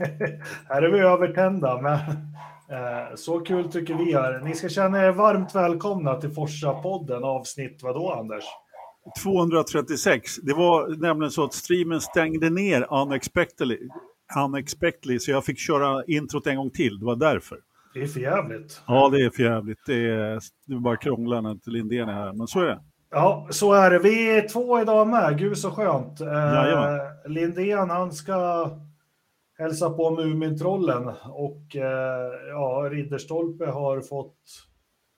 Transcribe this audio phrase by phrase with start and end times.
[0.68, 1.94] här är vi övertända, men
[2.78, 4.40] eh, så kul tycker vi är.
[4.44, 8.44] Ni ska känna er varmt välkomna till Forsa-podden, avsnitt vadå Anders?
[9.22, 10.36] 236.
[10.36, 13.78] Det var nämligen så att streamen stängde ner unexpectedly,
[14.44, 16.98] unexpectedly så jag fick köra introt en gång till.
[16.98, 17.58] Det var därför.
[17.94, 18.82] Det är för jävligt.
[18.86, 19.78] Ja, det är för jävligt.
[19.86, 22.80] Det är, det är bara krånglar när Lindén är här, men så är det.
[23.10, 23.98] Ja, så är det.
[23.98, 25.38] Vi är två idag med.
[25.38, 26.20] Gud så skönt.
[26.20, 28.70] Eh, Lindén, han ska
[29.60, 34.36] hälsa på Mumintrollen och eh, ja, Ridderstolpe har fått...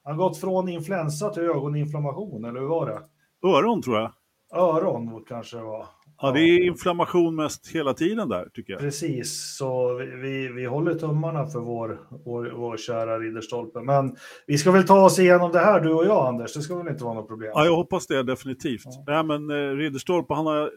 [0.05, 3.01] Han gått från influensa till ögoninflammation, eller hur var det?
[3.49, 4.13] Öron tror jag.
[4.55, 5.87] Öron kanske det var.
[6.19, 8.81] Ja, det är inflammation mest hela tiden där, tycker jag.
[8.81, 13.81] Precis, så vi, vi, vi håller tummarna för vår, vår, vår kära Ridderstolpe.
[13.81, 14.17] Men
[14.47, 16.55] vi ska väl ta oss igenom det här, du och jag, Anders.
[16.55, 17.51] Det ska väl inte vara något problem?
[17.55, 18.87] Ja, jag hoppas det definitivt.
[19.07, 20.73] Nej, men eh, Ridderstolpe, han har,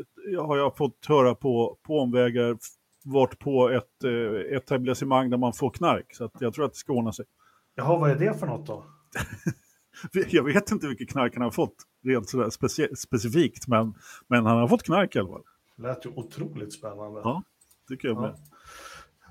[0.48, 2.58] har jag fått höra på, på omvägar
[3.06, 6.16] varit på ett eh, etablissemang där man får knark.
[6.16, 7.26] Så jag tror att det ska ordna sig.
[7.76, 8.86] Jaha, vad är det för något då?
[10.30, 13.94] Jag vet inte vilket knark han har fått rent sådär speci specifikt, men,
[14.28, 15.44] men han har fått knark i alla fall.
[15.78, 17.22] Lät ju otroligt spännande.
[17.24, 17.44] Ja,
[17.88, 18.36] tycker jag med.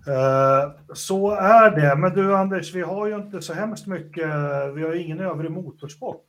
[0.06, 1.96] Eh, så är det.
[1.96, 4.28] Men du Anders, vi har ju inte så hemskt mycket,
[4.74, 6.28] vi har ju ingen övrig motorsport.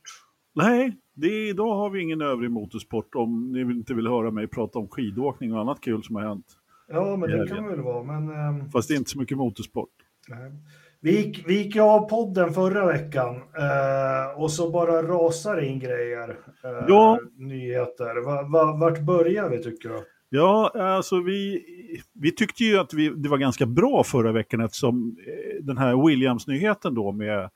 [0.54, 4.78] Nej, det, idag har vi ingen övrig motorsport om ni inte vill höra mig prata
[4.78, 6.46] om skidåkning och annat kul som har hänt.
[6.88, 8.02] Ja, men det kan väl vara.
[8.02, 9.90] Men, ehm, Fast inte så mycket motorsport.
[10.28, 10.52] nej.
[11.00, 16.28] vi, gick, vi gick av podden förra veckan eh, och så bara rasar in grejer.
[16.64, 17.20] eh, Ja.
[17.36, 18.24] Nyheter.
[18.24, 20.04] Va, va, vart börjar vi tycker du?
[20.28, 21.64] Ja, alltså vi,
[22.12, 26.06] vi tyckte ju att vi, det var ganska bra förra veckan eftersom eh, den här
[26.06, 27.48] Williams-nyheten då med, eh,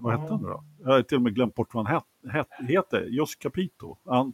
[0.00, 0.64] vad hette han då?
[0.84, 3.96] Jag har till och med glömt bort vad han het, het, heter, Jos Capito.
[4.04, 4.32] Han,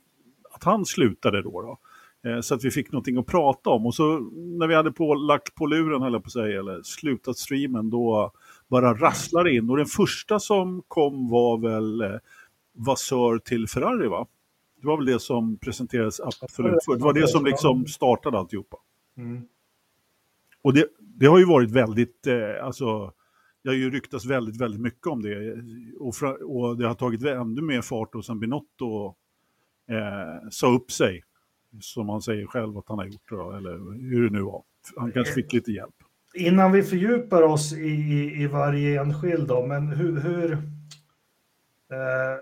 [0.50, 1.62] att han slutade då.
[1.62, 1.78] då.
[2.24, 3.86] Eh, så att vi fick någonting att prata om.
[3.86, 6.82] Och så när vi hade på, lagt på luren, höll jag på att säga, eller
[6.82, 8.32] slutat streamen, då
[8.68, 9.70] bara rasslar in.
[9.70, 12.18] Och den första som kom var väl eh,
[12.72, 14.26] Vassör till Ferrari, va?
[14.80, 16.98] Det var väl det som presenterades absolut först.
[16.98, 18.76] Det var det som liksom startade alltihopa.
[19.16, 19.42] Mm.
[20.62, 23.12] Och det, det har ju varit väldigt, eh, alltså,
[23.62, 25.62] det har ju ryktats väldigt, väldigt mycket om det.
[26.00, 29.14] Och, fra, och det har tagit ännu mer fart och sen Binotto
[29.88, 31.22] eh, sa upp sig,
[31.80, 33.72] som han säger själv att han har gjort, då, eller
[34.10, 34.62] hur det nu var.
[34.96, 35.94] Han kanske fick lite hjälp.
[36.34, 42.38] Innan vi fördjupar oss i, i, i varje enskild då, men hur, hur, eh,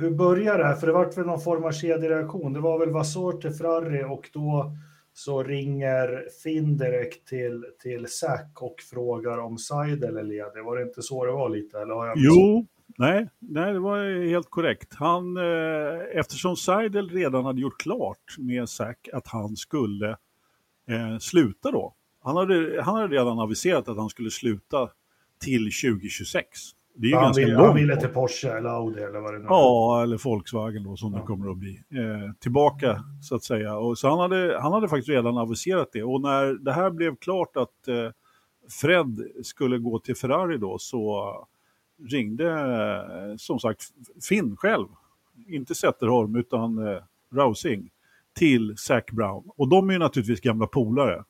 [0.00, 0.74] hur börjar det här?
[0.74, 2.52] För det vart väl någon form av kedjereaktion.
[2.52, 4.76] Det var väl Vasor till Ferrari och då
[5.12, 10.64] så ringer Finn direkt till, till Zack och frågar om Seidel är ledig.
[10.64, 11.78] Var det inte så det var lite?
[11.78, 12.66] Eller har jag Jo,
[12.98, 14.94] nej, nej, det var helt korrekt.
[14.94, 20.10] Han, eh, eftersom Seidel redan hade gjort klart med Zack att han skulle
[20.90, 21.94] eh, sluta då.
[22.22, 24.88] Han hade, han hade redan aviserat att han skulle sluta
[25.40, 26.48] till 2026.
[26.94, 29.38] Det är ju han, ganska vill, han ville till Porsche eller Audi eller vad det
[29.38, 29.48] nu är.
[29.48, 31.18] Ja, eller Volkswagen då som Ja.
[31.20, 31.82] det kommer att bli.
[31.90, 33.76] Eh, tillbaka så att säga.
[33.76, 36.02] Och så han hade, han hade faktiskt redan aviserat det.
[36.02, 38.10] Och när det här blev klart att eh,
[38.80, 41.34] Fred skulle gå till Ferrari då så
[41.98, 43.82] ringde eh, som sagt
[44.28, 44.88] Finn själv,
[45.48, 47.02] inte Zetterholm utan eh,
[47.32, 47.90] Rousing,
[48.34, 49.50] till Zac Brown.
[49.56, 51.24] Och de är ju naturligtvis gamla polare.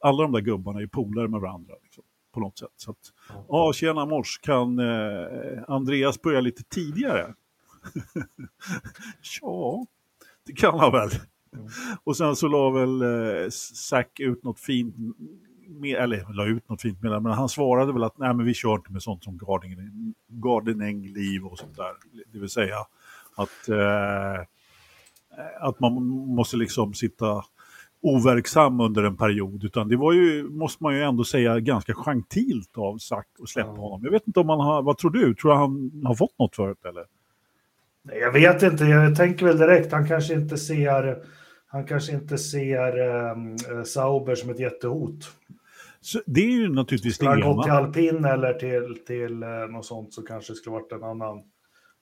[0.00, 1.74] Alla de där gubbarna är polare med varandra.
[1.82, 2.72] Liksom, på något sätt.
[2.76, 3.12] Så att,
[3.48, 7.34] ja, tjena mors, kan eh, Andreas börja lite tidigare?
[9.40, 9.86] ja,
[10.46, 11.10] det kan han väl.
[12.04, 14.94] Och sen så la väl eh, Zac ut något fint,
[15.68, 18.54] med, eller la ut något fint med men han svarade väl att nej men vi
[18.54, 21.92] kör inte med sånt som gardening, gardening liv och sånt där.
[22.32, 22.76] Det vill säga
[23.36, 24.44] att, eh,
[25.60, 27.44] att man måste liksom sitta
[28.00, 29.64] overksam under en period.
[29.64, 33.68] Utan det var ju, måste man ju ändå säga, ganska gentilt av Zac att släppa
[33.68, 33.80] Ja.
[33.80, 34.00] honom.
[34.04, 35.34] Jag vet inte om han har, vad tror du?
[35.34, 37.04] Tror du han har fått något förut eller?
[38.02, 41.18] Nej, Jag vet inte, jag tänker väl direkt, han kanske inte ser,
[41.66, 42.98] han kanske inte ser
[43.32, 45.32] um, Sauber som ett jättehot.
[46.06, 47.78] Så det är ju naturligtvis Skulle det han gått till ena.
[47.78, 51.42] alpin eller till, till uh, något sånt så kanske det skulle varit en annan,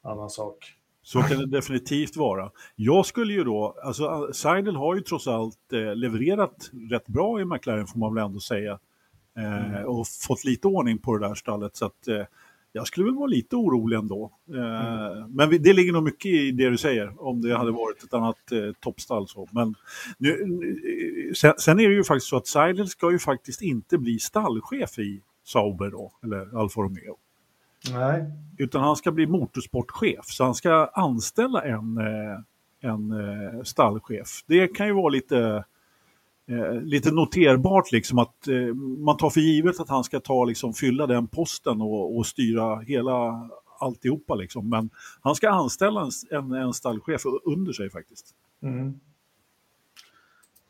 [0.02, 0.56] annan sak.
[1.02, 2.50] Så kan det definitivt vara.
[2.76, 7.44] Jag skulle ju då, alltså Seidel har ju trots allt eh, levererat rätt bra i
[7.44, 8.78] McLaren får man väl ändå säga.
[9.38, 11.76] Eh, Och fått lite ordning på det där stallet.
[11.76, 12.22] Så att, eh,
[12.76, 14.30] jag skulle väl vara lite orolig ändå.
[14.54, 18.02] Eh, Men vi- det ligger nog mycket i det du säger, om det hade varit
[18.02, 19.28] ett annat eh, toppstall.
[19.28, 19.48] Så.
[19.52, 19.74] Men
[20.18, 23.98] nu, nu- sen, sen är det ju faktiskt så att Seidel ska ju faktiskt inte
[23.98, 27.16] bli stallchef i Sauber då, eller Alfa Romeo.
[27.92, 28.24] Nej,
[28.58, 32.40] Utan han ska bli motorsportchef, så han ska anställa en, eh,
[32.90, 34.44] en eh, stallchef.
[34.46, 35.64] Det kan ju vara lite
[36.50, 40.74] eh, lite noterbart liksom att eh, man tar för givet att han ska ta liksom
[40.74, 43.48] fylla den posten och, och styra hela
[43.78, 44.70] alltihopa liksom.
[44.70, 48.26] Men han ska anställa en, en, en stallchef under sig faktiskt.
[48.62, 49.00] Mm.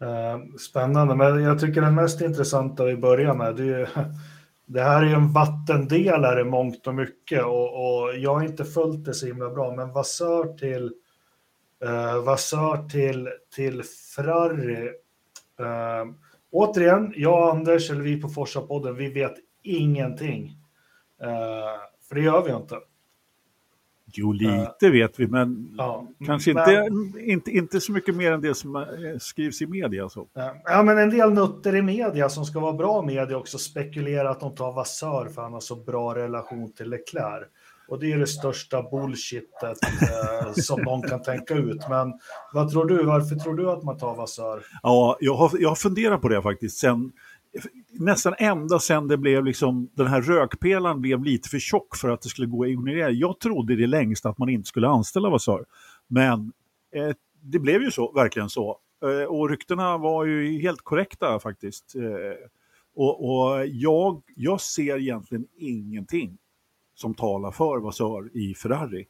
[0.00, 3.88] Eh, spännande, men jag tycker den mest intressanta vi börjar med, det, är,
[4.67, 9.05] det här är ju en vattendelare mångt och mycket och, och, jag har inte följt
[9.05, 10.93] det så himla bra, men Vassör till
[11.85, 13.82] eh, Vassör till, till
[14.17, 14.91] Frarri
[15.61, 16.15] Uh,
[16.51, 20.45] återigen, jag och Anders, eller vi på Forsa-podden, vi vet ingenting.
[21.23, 21.29] Uh,
[22.09, 22.77] för det gör vi inte.
[24.17, 28.41] Jo, lite vet vi, men ja, kanske men, inte, inte, inte så mycket mer än
[28.41, 28.83] det som eh,
[29.21, 30.09] skrivs i media.
[30.09, 30.29] Så.
[30.65, 34.41] Ja, men en del nutter i media som ska vara bra media också spekulerar att
[34.41, 37.49] de tar Vassör för han har så bra relation till Leclerc.
[37.88, 41.88] Och det är det största bullshitet eh, som någon kan tänka ut.
[41.88, 42.12] Men
[42.52, 43.04] vad tror du?
[43.04, 44.62] Varför tror du att man tar Vassör?
[44.82, 46.78] Ja, jag har, jag har funderat på det faktiskt.
[46.78, 47.12] Sen,
[47.92, 52.22] nästan ända sedan det blev liksom, den här rökpelaren blev lite för tjock för att
[52.22, 53.10] det skulle gå att ignorera.
[53.10, 55.64] Jag trodde det längst att man inte skulle anställa Vasör.
[56.08, 56.52] Men
[56.94, 58.78] eh, det blev ju så, verkligen så.
[59.04, 61.94] Eh, och ryktena var ju helt korrekta faktiskt.
[61.94, 62.48] Eh,
[62.96, 66.38] och, och jag, jag ser egentligen ingenting
[66.94, 69.06] som talar för Vasör i Ferrari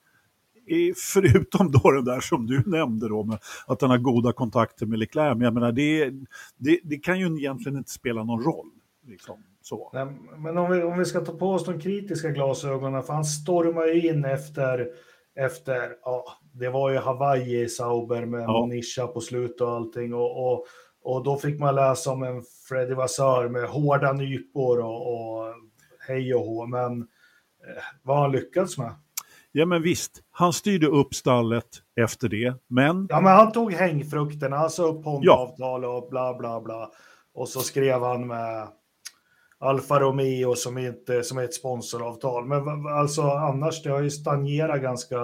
[0.97, 4.99] förutom då den där som du nämnde då, med att han har goda kontakter med
[4.99, 5.37] Leclerc.
[5.37, 6.11] Men jag menar, det,
[6.57, 8.71] det, det kan ju egentligen inte spela någon roll.
[9.07, 9.91] Liksom, så.
[9.95, 10.07] Nej,
[10.39, 13.87] men om vi, om vi ska ta på oss de kritiska glasögonen, för han stormar
[13.87, 14.89] ju in efter,
[15.37, 18.61] efter ja, det var ju Hawaii Sauber med ja.
[18.61, 20.15] Monisha på slutet och allting.
[20.15, 20.67] Och, och,
[21.03, 25.55] och då fick man läsa om en Freddy Vassör med hårda nypor och, och
[26.09, 26.67] hej och hå.
[26.67, 27.09] Men
[28.03, 28.95] vad har han lyckats med?
[29.53, 31.69] Ja men visst, han styrde upp stallet
[32.01, 33.07] efter det, men...
[33.11, 35.89] Ja men han tog hängfrukterna, han sa upp Honda-avtal ja.
[35.89, 36.91] och bla bla bla.
[37.35, 38.69] Och så skrev han med
[39.59, 42.47] Alfa Romeo som, inte, som är ett sponsoravtal.
[42.47, 45.19] Men alltså annars, det har ju stagnerat ganska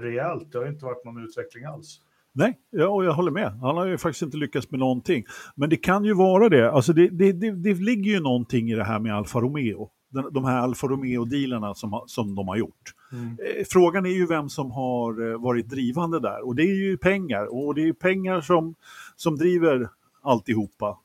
[0.00, 0.52] rejält.
[0.52, 2.00] Det har inte varit någon utveckling alls.
[2.32, 3.52] Nej, ja, och jag håller med.
[3.52, 5.24] Han har ju faktiskt inte lyckats med någonting.
[5.54, 6.70] Men det kan ju vara det.
[6.70, 9.90] Alltså det, det, det, det ligger ju någonting i det här med Alfa Romeo.
[10.10, 12.94] De här Alfa Romeo-dealarna som, som de har gjort.
[13.12, 13.26] Mm.
[13.26, 16.96] Eh, frågan är ju vem som har eh, varit drivande där och det är ju
[16.96, 18.74] pengar och det är pengar som,
[19.16, 19.88] som driver
[20.22, 20.98] alltihopa.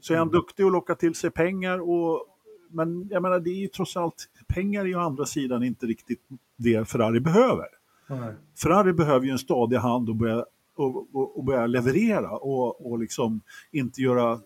[0.00, 0.40] Så är han mm.
[0.40, 2.26] duktig att locka till sig pengar och
[2.70, 5.86] men jag menar det är ju trots allt, pengar är ju å andra sidan inte
[5.86, 6.22] riktigt
[6.56, 7.66] det Ferrari behöver.
[8.10, 8.34] Mm.
[8.62, 10.44] Ferrari behöver ju en stadig hand och börja,
[10.76, 13.40] och, och, och börja leverera och, och liksom
[13.72, 14.40] inte göra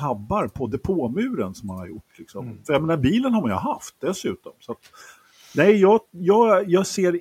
[0.00, 2.18] tabbar på depåmuren som man har gjort.
[2.18, 2.46] Liksom.
[2.46, 2.64] Mm.
[2.64, 4.52] För jag menar, bilen har man ju haft dessutom.
[4.60, 4.78] Så att,
[5.56, 7.20] Nej, jag, jag, jag ser...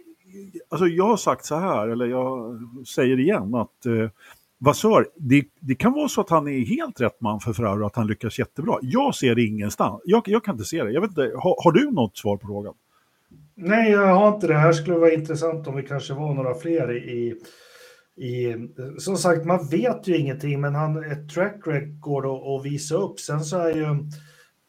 [0.70, 4.10] Alltså jag har sagt så här, eller jag säger igen, att eh,
[4.58, 7.88] Vasör, det, det, kan vara så att han är helt rätt man för Ferrari och
[7.88, 8.78] att han lyckas jättebra.
[8.82, 10.02] Jag ser det ingenstans.
[10.06, 10.92] Jag, jag kan inte se det.
[10.92, 12.74] Jag vet inte, har, har, du något svar på frågan?
[13.56, 14.54] Nej, jag har inte det.
[14.54, 17.36] Här skulle vara intressant om vi kanske var några fler i,
[18.18, 18.56] i...
[18.98, 23.20] Som sagt, man vet ju ingenting, men han ett track record att visa upp.
[23.20, 24.10] Sen så är ju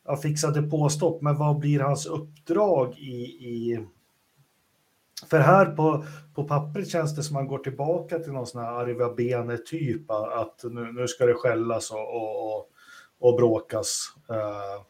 [0.05, 3.87] ja, fixa depåstopp, men vad blir hans uppdrag i, i...
[5.31, 8.63] För här på, på pappret känns det som att man går tillbaka till någon sån
[8.63, 12.71] här Arriva Bene-typ, att nu, nu ska det skällas och, och, och,
[13.19, 14.15] och bråkas.
[14.31, 14.85] Uh...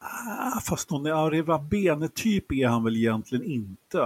[0.00, 3.98] Ah, fast någon Arriva Bene-typ är han väl egentligen inte.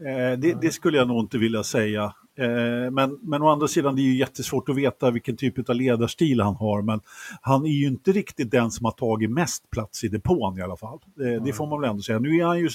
[0.00, 2.14] Eh, det, det, skulle jag nog inte vilja säga.
[2.40, 5.74] Eh, men, men å andra sidan, det är ju jättesvårt att veta vilken typ av
[5.74, 6.82] ledarstil han har.
[6.82, 7.00] Men
[7.40, 10.76] han är ju inte riktigt den som har tagit mest plats i depån i alla
[10.76, 10.98] fall.
[11.20, 11.44] Mm.
[11.44, 12.18] Det får man väl ändå säga.
[12.18, 12.68] Nu, är han ju, nu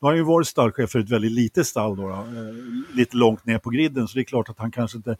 [0.00, 3.46] har han ju varit stallchef för ett väldigt litet stall, då, då eh, lite långt
[3.46, 5.16] ner på griden, så det är klart att han kanske inte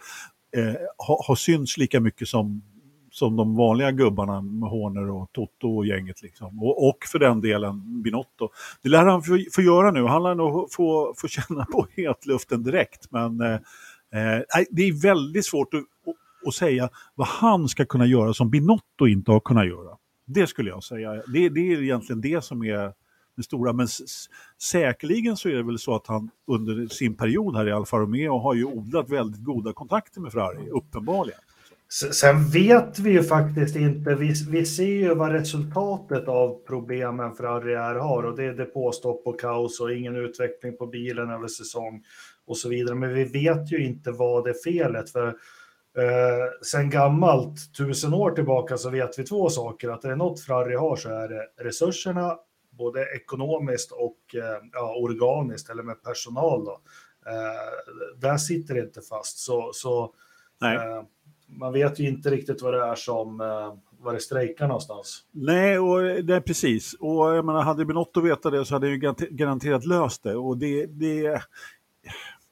[0.56, 2.62] eh, har, har synts lika mycket som,
[3.10, 6.22] som de vanliga gubbarna med Horner och Toto och gänget.
[6.22, 6.62] Liksom.
[6.62, 8.48] Och, och för den delen Binotto.
[8.82, 10.04] Det lär han få, få göra nu.
[10.04, 13.10] Han lär nog få, få känna på hetluften direkt.
[13.10, 13.58] Men eh,
[14.12, 15.84] Eh, det är väldigt svårt att,
[16.46, 19.96] att, säga vad han ska kunna göra som Binotto inte har kunnat göra.
[20.26, 21.12] Det skulle jag säga.
[21.12, 22.92] Det, det är egentligen det som är
[23.36, 23.72] det stora.
[23.72, 23.88] Men
[24.62, 28.38] säkerligen så är det väl så att han under sin period här i Alfa Romeo
[28.38, 31.40] har ju odlat väldigt goda kontakter med Ferrari, uppenbarligen.
[31.92, 37.74] Sen vet vi ju faktiskt inte, vi, vi ser ju vad resultatet av problemen Ferrari
[37.74, 42.04] är har och det är depåstopp och kaos och ingen utveckling på bilen över säsong
[42.46, 42.94] och så vidare.
[42.94, 45.10] Men vi vet ju inte vad det är felet.
[45.10, 49.88] För eh, sen gammalt, tusen år tillbaka, så vet vi två saker.
[49.88, 52.38] Att är det något Ferrari har så är det resurserna,
[52.70, 56.64] både ekonomiskt och eh, ja, organiskt, eller med personal.
[56.64, 56.80] Då.
[57.26, 59.38] Eh, där sitter det inte fast.
[59.38, 60.14] Så, så
[60.64, 61.02] eh,
[61.58, 65.24] man vet ju inte riktigt vad det är som eh, vad det strejkar någonstans.
[65.32, 66.94] Nej, och det är precis.
[66.94, 70.36] Och jag menar, hade Binotto vetat det så hade jag garanterat löst det.
[70.36, 71.42] Och det, det,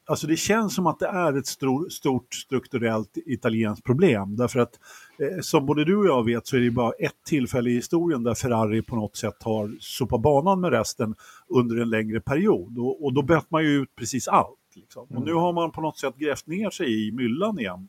[0.07, 4.37] alltså det känns som att det är ett stor, stort strukturellt italienskt problem.
[4.37, 4.79] Därför att
[5.19, 8.23] eh, som både du och jag vet så är det bara ett tillfälle i historien
[8.23, 11.15] där Ferrari på något sätt har sopat banan med resten
[11.49, 12.79] under en längre period.
[12.79, 14.59] Och, och då böt man ju ut precis allt.
[14.75, 15.07] Liksom.
[15.11, 17.89] Och nu har man på något sätt grävt ner sig i myllan igen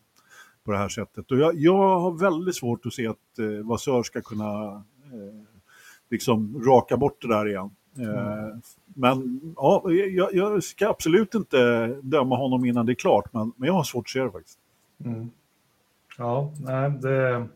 [0.69, 1.31] på det här sättet.
[1.31, 4.73] Och jag, jag har väldigt svårt att se att eh, Vasör ska kunna
[5.03, 5.41] eh,
[6.09, 7.69] liksom raka bort det där igen.
[7.97, 13.51] Eh, men ja, jag, jag, ska absolut inte döma honom innan det är klart, men,
[13.57, 14.59] men jag har svårt att se det faktiskt.
[15.05, 15.29] Mm.
[16.17, 17.47] Ja, nej, det,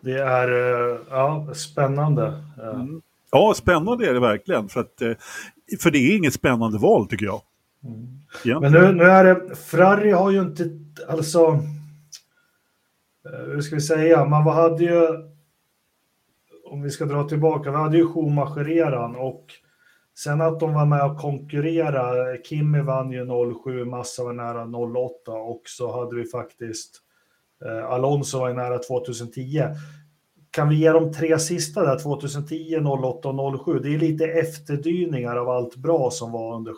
[0.00, 2.44] det är eh, ja, spännande.
[2.74, 3.02] Mm.
[3.30, 5.12] Ja, spännande är det verkligen, för, att, eh,
[5.80, 7.40] för det är inget spännande val tycker jag.
[7.84, 8.60] Mm.
[8.60, 10.70] Men nu, nu är det, Ferrari har ju inte,
[11.08, 11.62] alltså,
[13.32, 15.06] hur ska vi säga, man hade ju,
[16.64, 19.52] om vi ska dra tillbaka, vi hade ju Schumacher-eran och
[20.18, 23.26] Sen att de var med och konkurrera, Kimi vann ju
[23.64, 24.64] 07, Massa var nära
[25.04, 27.02] 08 och så hade vi faktiskt
[27.64, 29.62] eh, Alonso var nära 2010.
[30.50, 33.78] Kan vi ge de tre sista där, 2010, 08 och 07?
[33.78, 36.74] Det är lite efterdyningar av allt bra som var under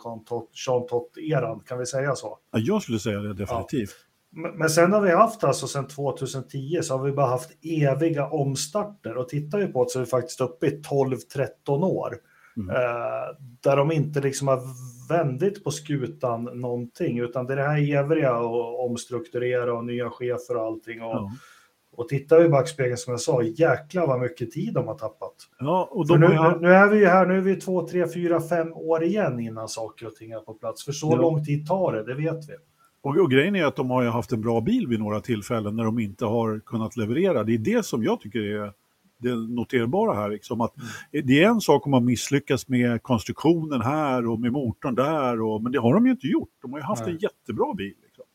[0.67, 2.37] Jean Tott-eran, kan vi säga så?
[2.51, 3.95] Ja, jag skulle säga det definitivt.
[4.05, 4.10] Ja.
[4.31, 9.17] Men sen har vi haft alltså sen 2010 så har vi bara haft eviga omstarter
[9.17, 12.17] och tittar vi på det så är vi faktiskt uppe i 12-13 år.
[12.57, 12.69] Mm.
[12.69, 14.61] Eh, där de inte liksom har
[15.09, 20.57] vändit på skutan någonting, utan det är det här eviga och omstrukturera och nya chefer
[20.57, 21.01] och allting.
[21.01, 21.29] Och, mm.
[21.91, 25.35] och tittar vi i backspegeln som jag sa, jäklar vad mycket tid de har tappat.
[25.59, 26.59] Ja, och nu, har...
[26.59, 29.67] nu, är vi ju här, nu är vi två, tre, fyra, fem år igen innan
[29.67, 30.85] saker och ting är på plats.
[30.85, 31.21] För så ja.
[31.21, 32.53] lång tid tar det, det vet vi.
[33.01, 35.75] Och, och, grejen är att de har ju haft en bra bil vid några tillfällen
[35.75, 37.43] när de inte har kunnat leverera.
[37.43, 38.73] Det är det som jag tycker är
[39.17, 40.29] det noterbara här.
[40.29, 41.25] Liksom, att mm.
[41.27, 45.63] Det är en sak om man misslyckas med konstruktionen här och med motorn där, och,
[45.63, 46.49] men det har de ju inte gjort.
[46.61, 47.11] De har ju haft Nej.
[47.11, 47.93] en jättebra bil.
[48.03, 48.25] Liksom.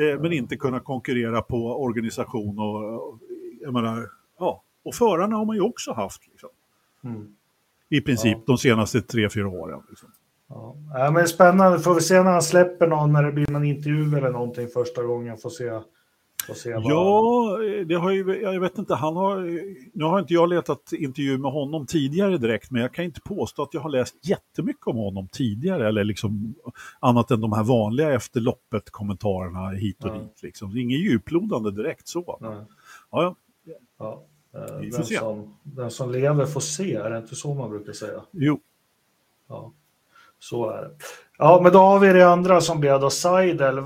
[0.00, 3.18] Eh, men inte kunnat konkurrera på organisation och, och
[3.60, 6.28] jag menar, ja, och förarna har man ju också haft.
[6.28, 6.48] Liksom.
[7.04, 7.36] Mm.
[7.88, 8.42] I princip ja.
[8.46, 9.82] de senaste tre, fyra åren.
[9.88, 10.08] Liksom.
[10.48, 10.76] Ja.
[10.94, 11.10] ja.
[11.10, 14.30] men spännande, får vi se när han släpper någon, när det blir någon intervju eller
[14.30, 15.84] någonting första gången, får se vad...
[16.48, 19.40] Ja, det har ju, jag vet inte, han har,
[19.92, 23.62] nu har inte jag letat intervju med honom tidigare direkt, men jag kan inte påstå
[23.62, 26.54] att jag har läst jättemycket om honom tidigare, eller liksom
[27.00, 30.20] annat än de här vanliga efter loppet kommentarerna hit och Nej.
[30.20, 30.42] dit.
[30.42, 30.76] Liksom.
[30.76, 32.38] Inget djuplodande direkt så.
[32.40, 32.66] Ja,
[33.10, 33.36] ja.
[33.98, 34.24] ja.
[34.54, 38.22] Eh, den, som, den som lever får se, är det inte så man brukar säga?
[38.30, 38.60] Jo.
[39.48, 39.72] Ja,
[40.48, 40.90] så är det.
[41.38, 43.76] Ja, men då har vi det andra som blev då Seidel.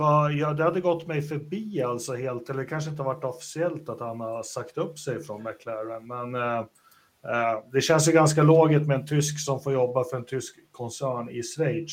[0.40, 4.00] Ja, det hade gått mig förbi alltså helt, eller det kanske inte varit officiellt att
[4.00, 8.86] han har sagt upp sig från McLaren, men eh, eh, det känns ju ganska logiskt
[8.86, 11.92] med en tysk som får jobba för en tysk koncern i Schweiz.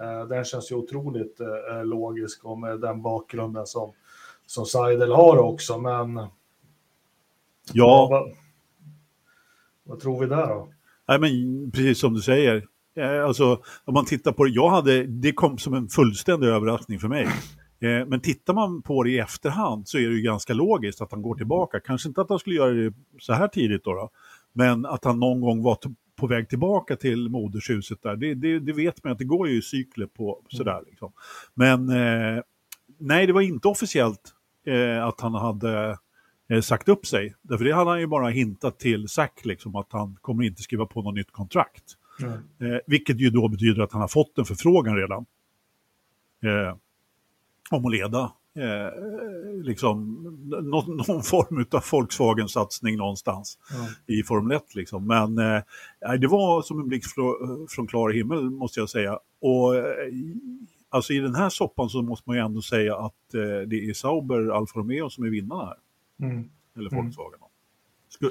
[0.00, 3.92] Eh, den känns ju otroligt eh, logisk och med den bakgrunden som,
[4.46, 6.26] som Seidel har också, men...
[7.72, 8.08] Ja.
[8.10, 8.32] Vad,
[9.84, 10.68] vad tror vi där då?
[11.08, 12.66] Nej, men precis som du säger,
[12.96, 16.98] Eh, alltså, om man tittar på det, jag hade, det kom som en fullständig överraskning
[16.98, 17.28] för mig.
[17.82, 21.12] Eh, men tittar man på det i efterhand så är det ju ganska logiskt att
[21.12, 21.80] han går tillbaka.
[21.80, 24.10] Kanske inte att han skulle göra det så här tidigt då, då
[24.52, 25.78] men att han någon gång var
[26.16, 29.58] på väg tillbaka till modershuset där, det, det, det, vet man att det går ju
[29.58, 30.82] i cykler på sådär.
[30.86, 31.12] Liksom.
[31.54, 32.42] Men eh,
[32.98, 34.34] nej, det var inte officiellt
[34.66, 35.98] eh, att han hade
[36.50, 37.34] eh, sagt upp sig.
[37.42, 40.86] Därför det hade han ju bara hintat till Zack, liksom, att han kommer inte skriva
[40.86, 41.96] på något nytt kontrakt.
[42.26, 45.26] Eh, vilket ju då betyder att han har fått en förfrågan redan.
[46.42, 46.76] Eh,
[47.70, 53.86] om att leda eh, liksom, någon, någon, form av Volkswagen-satsning någonstans mm.
[54.06, 54.74] i Formel 1.
[54.74, 55.06] Liksom.
[55.06, 55.62] Men eh,
[56.20, 57.14] det var som en blixt
[57.68, 59.18] från klar himmel måste jag säga.
[59.40, 59.84] Och eh,
[60.88, 63.94] alltså i den här soppan så måste man ju ändå säga att eh, det är
[63.94, 65.76] Sauber Alfa Romeo som är vinnarna här.
[66.28, 66.50] Mm.
[66.76, 67.04] Eller mm.
[67.04, 67.38] Volkswagen.
[67.38, 67.49] Mm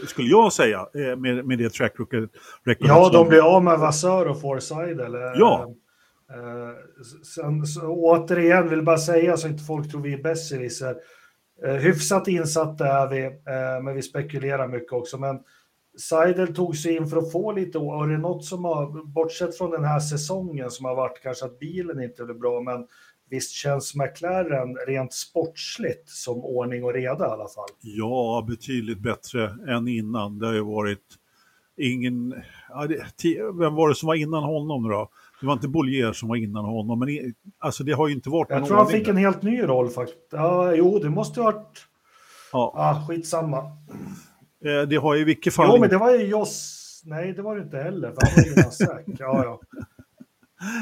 [0.08, 1.94] skulle jag säga, eh, med, med det track
[2.64, 2.88] record.
[2.88, 5.00] Ja, de blir av med Vassör och Forside.
[5.00, 5.76] Eller, ja.
[6.34, 6.74] Eh,
[7.36, 10.96] sen, så, återigen, vill bara säga så inte folk tror vi är besserwisser.
[11.66, 15.18] Eh, hyfsat insatta är vi, eh, men vi spekulerar mycket också.
[15.18, 15.40] Men
[15.98, 19.58] Seidel tog sig in för att få lite, och det är något som har, bortsett
[19.58, 22.88] från den här säsongen som har varit kanske att bilen inte blev bra, men
[23.30, 27.70] visst känns McLaren rent sportsligt som ordning och reda i alla fall?
[27.82, 30.40] Ja, betydligt bättre än innan.
[30.40, 31.06] Det har ju varit
[31.78, 32.34] ingen...
[33.60, 35.10] Vem var det som var innan honom då?
[35.42, 38.50] Det var inte Bollier som var innan honom, men alltså det har ju inte varit
[38.50, 40.20] Jag tror han fick en helt ny roll faktiskt.
[40.32, 41.86] Ja, jo, det måste ha varit...
[42.52, 42.74] Ja.
[42.76, 43.58] Ah, skitsamma.
[44.66, 45.70] Eh, det har i vilket fall...
[45.74, 46.76] Jo, men det var ju Joss.
[47.06, 49.06] Nej, det var det inte heller, för han var ju Zack.
[49.20, 49.60] Ja, ja.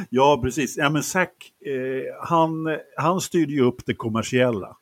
[0.10, 0.77] Ja, precis.
[0.77, 4.77] Ja, men Zack, eh, han, han styrde ju upp det kommersiella.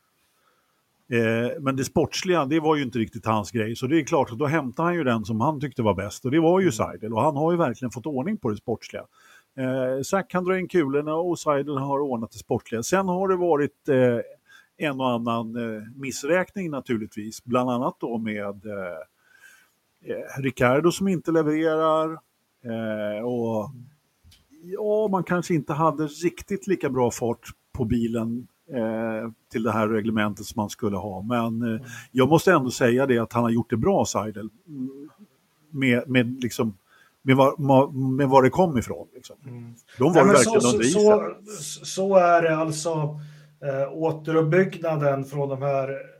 [1.09, 3.75] Eh, men det sportsliga, det var ju inte riktigt hans grej.
[3.75, 6.25] Så det är klart att då hämtade han ju den som han tyckte var bäst.
[6.25, 7.13] Och det var ju Seidel.
[7.13, 9.05] Och han har ju verkligen fått ordning på det sportsliga.
[9.57, 12.83] Eh, Zack kan dra in kulorna och Seidel har ordnat det sportsliga.
[12.83, 14.19] Sen har det varit eh,
[14.77, 17.43] en och annan eh, missräkning naturligtvis.
[17.43, 18.97] Bland annat då med eh,
[20.11, 22.19] eh Ricardo som inte levererar.
[23.23, 23.69] Och
[24.74, 29.88] ja, man kanske inte hade riktigt lika bra fart på bilen eh, till det här
[29.88, 31.22] reglementet som man skulle ha.
[31.22, 31.81] Men eh,
[32.12, 34.50] jag måste ändå säga det att han har gjort det bra, Seidel.
[34.67, 35.10] Mm,
[35.69, 36.77] med, med, liksom,
[37.22, 39.07] med, var, med var det kom ifrån.
[39.15, 39.36] Liksom.
[39.48, 39.74] Mm.
[39.98, 43.19] De var Nej, verkligen så, så, så, så, är det alltså
[43.62, 46.15] eh, återuppbyggnaden från de här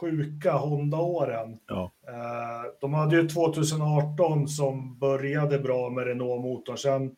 [0.00, 1.58] sjuka Honda-åren.
[1.68, 1.92] Ja.
[2.08, 6.76] Eh, de hade ju 2018 som började bra med Renault-motorn.
[6.76, 7.10] Sen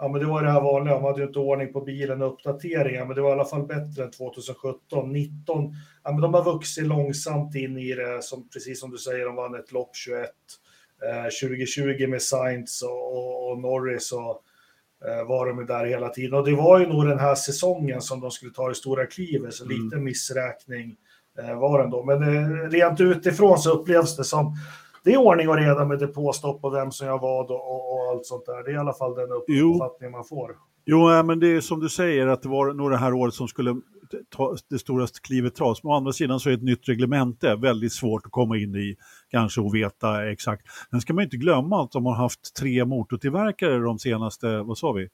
[0.00, 2.32] ja, men det var det här vanliga, de hade ju inte ordning på bilen och
[2.32, 5.12] uppdateringar, men det var i alla fall bättre än 2017.
[5.12, 9.26] 19, ja, men de har vuxit långsamt in i det, som, precis som du säger,
[9.26, 10.30] de vann ett lopp 21.
[11.02, 14.42] Eh, 2020 med Sainz och, och, och Norris och
[15.08, 16.38] eh, var de där hela tiden.
[16.38, 19.54] Och det var ju nog den här säsongen som de skulle ta det stora klivet,
[19.54, 19.76] så mm.
[19.76, 20.96] lite missräkning
[21.38, 22.04] eh, var det ändå.
[22.04, 24.56] Men eh, rent utifrån så upplevs det som
[25.04, 28.16] det är ordning och reda med depåstopp och vem som gör vad och, och, och,
[28.16, 28.64] allt sånt där.
[28.64, 30.56] Det är i alla fall den uppfattning man får.
[30.84, 33.48] Jo, men det är som du säger att det var nog det här året som
[33.48, 33.80] skulle
[34.28, 35.82] ta, det stora klivet tas.
[35.82, 38.96] Men å andra sidan så är ett nytt reglemente väldigt svårt att komma in i,
[39.30, 40.66] kanske och veta exakt.
[40.90, 44.92] Men ska man inte glömma att de har haft tre motortillverkare de senaste, vad sa
[44.92, 45.08] vi,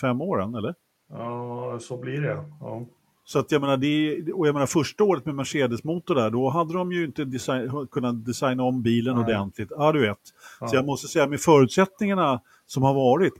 [0.00, 0.74] fem åren, eller?
[1.08, 2.44] Ja, så blir det.
[2.60, 2.86] Ja.
[3.30, 6.74] Så att jag menar, det, och jag menar första året med Mercedes-motor där, då hade
[6.74, 9.24] de ju inte design, kunnat designa om bilen Nej.
[9.24, 9.68] ordentligt.
[9.70, 10.18] Ja, du vet.
[10.60, 10.68] Ja.
[10.68, 13.32] Så jag måste säga, med förutsättningarna som har varit,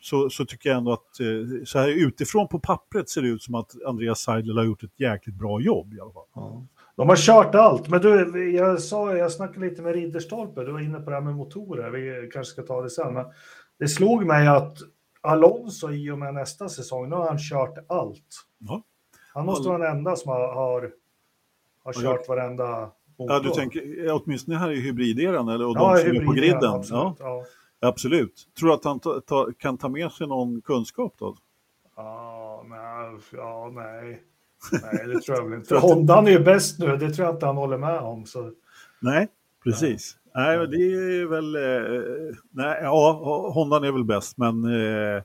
[0.00, 3.42] så, så tycker jag ändå att eh, så här utifrån på pappret ser det ut
[3.42, 6.26] som att Andreas Seidler har gjort ett jäkligt bra jobb i alla fall.
[6.34, 6.66] Ja.
[6.96, 10.80] De har kört allt, men du, jag, sa, jag snackade lite med Ridderstolpe, du var
[10.80, 13.24] inne på det här med motorer, vi kanske ska ta det sen, men
[13.78, 14.78] det slog mig att
[15.24, 18.46] Alonso i och med nästa säsong, nu har han kört allt.
[18.58, 18.82] Ja.
[19.34, 20.92] Han måste vara den enda som har, har,
[21.84, 23.34] har kört varenda motor.
[23.34, 26.64] Ja, du tänker åtminstone här i hybrideran eller och ja, de som är på griden.
[26.64, 27.44] Absolut, ja.
[27.80, 27.88] ja.
[27.88, 28.48] absolut.
[28.58, 31.36] Tror du att han ta, ta, kan ta med sig någon kunskap då?
[31.96, 33.20] Ja, nej.
[33.32, 34.22] Ja, nej.
[34.72, 35.76] nej det tror jag väl inte.
[35.78, 38.26] Hondan är ju bäst nu, det tror jag inte han håller med om.
[38.26, 38.52] Så.
[39.00, 39.28] Nej,
[39.64, 40.16] precis.
[40.34, 41.56] Nej, det är väl...
[41.56, 44.64] Eh, nej, ja, Hondan är väl bäst, men...
[44.64, 45.16] Eh,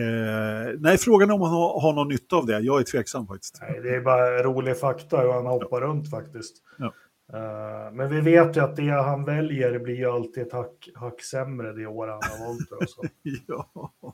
[0.00, 2.60] eh, nej, frågan är om han har, har någon nytta av det.
[2.60, 3.58] Jag är tveksam faktiskt.
[3.60, 5.86] Nej, det är bara rolig fakta hur han hoppar ja.
[5.86, 6.56] runt faktiskt.
[6.78, 6.92] Ja.
[7.34, 11.22] Uh, men vi vet ju att det han väljer blir ju alltid ett hack, hack
[11.22, 13.10] sämre det år han har valt det.
[13.46, 13.70] ja.
[14.04, 14.12] Uh.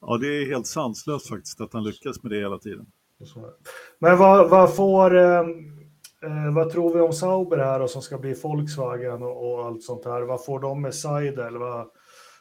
[0.00, 2.86] ja, det är helt sanslöst faktiskt att han lyckas med det hela tiden.
[3.98, 5.14] Men vad, vad får...
[5.14, 5.73] Um,
[6.24, 9.82] Eh, vad tror vi om Sauber här och som ska bli Volkswagen och, och, allt
[9.82, 10.22] sånt här?
[10.22, 11.58] Vad får de med Seidel?
[11.58, 11.86] Vad,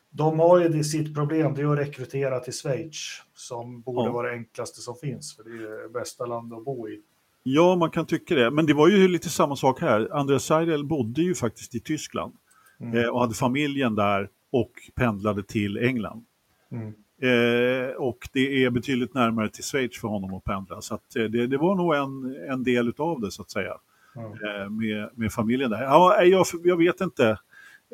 [0.09, 4.11] de har ju det, sitt problem, det är att rekrytera till Schweiz som borde ja.
[4.11, 7.01] vara det enklaste som finns, för det är det bästa landet att bo i.
[7.43, 10.09] Ja, man kan tycka det, men det var ju lite samma sak här.
[10.11, 12.33] Andreas Seidel bodde ju faktiskt i Tyskland
[12.79, 12.97] mm.
[12.97, 16.25] eh, och hade familjen där och pendlade till England.
[16.71, 16.93] Mm.
[17.21, 20.81] Eh, och det är betydligt närmare till Schweiz för honom att pendla.
[20.81, 23.73] Så att, eh, det, det, var nog en, en del av det så att säga.
[24.15, 24.31] Mm.
[24.31, 25.83] Eh, med, med familjen där.
[25.83, 27.37] Ja, jag, jag vet inte.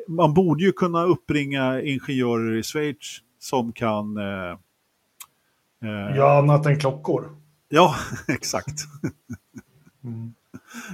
[0.08, 4.18] Man borde ju kunna uppringa ingenjörer i Schweiz som kan...
[4.18, 4.58] Eh,
[5.84, 7.36] eh ja, annat än klockor.
[7.70, 7.96] Ja,
[8.28, 8.80] exakt.
[10.04, 10.34] Mm.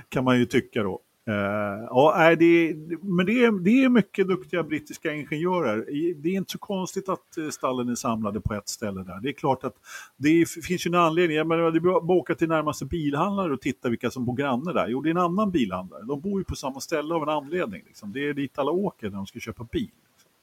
[0.10, 1.02] kan man ju tycka då.
[1.30, 5.86] Uh, ja, det, men det är, det är mycket duktiga brittiska ingenjörer.
[6.18, 9.20] Det är inte så konstigt att eh, stallen är samlade på ett ställe där.
[9.22, 9.76] Det är klart att
[10.18, 11.38] det finns ju en anledning.
[11.38, 14.88] Jag menar, det är åka till närmaste bilhandlare och titta vilka som bor granne där.
[14.88, 16.02] Jo, det är en annan bilhandlare.
[16.08, 17.82] De bor ju på samma ställe av en anledning.
[17.86, 18.12] Liksom.
[18.12, 19.90] Det är dit alla åker när de ska köpa bil.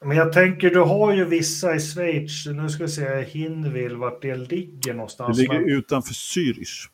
[0.05, 4.21] Men jag tänker, du har ju vissa i Schweiz, nu ska vi se, Hinwil, vart
[4.21, 5.37] det ligger någonstans.
[5.37, 5.69] Det ligger men...
[5.69, 6.87] utanför Zürich.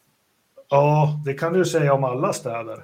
[0.70, 2.84] Ja, det kan du säga om alla städer.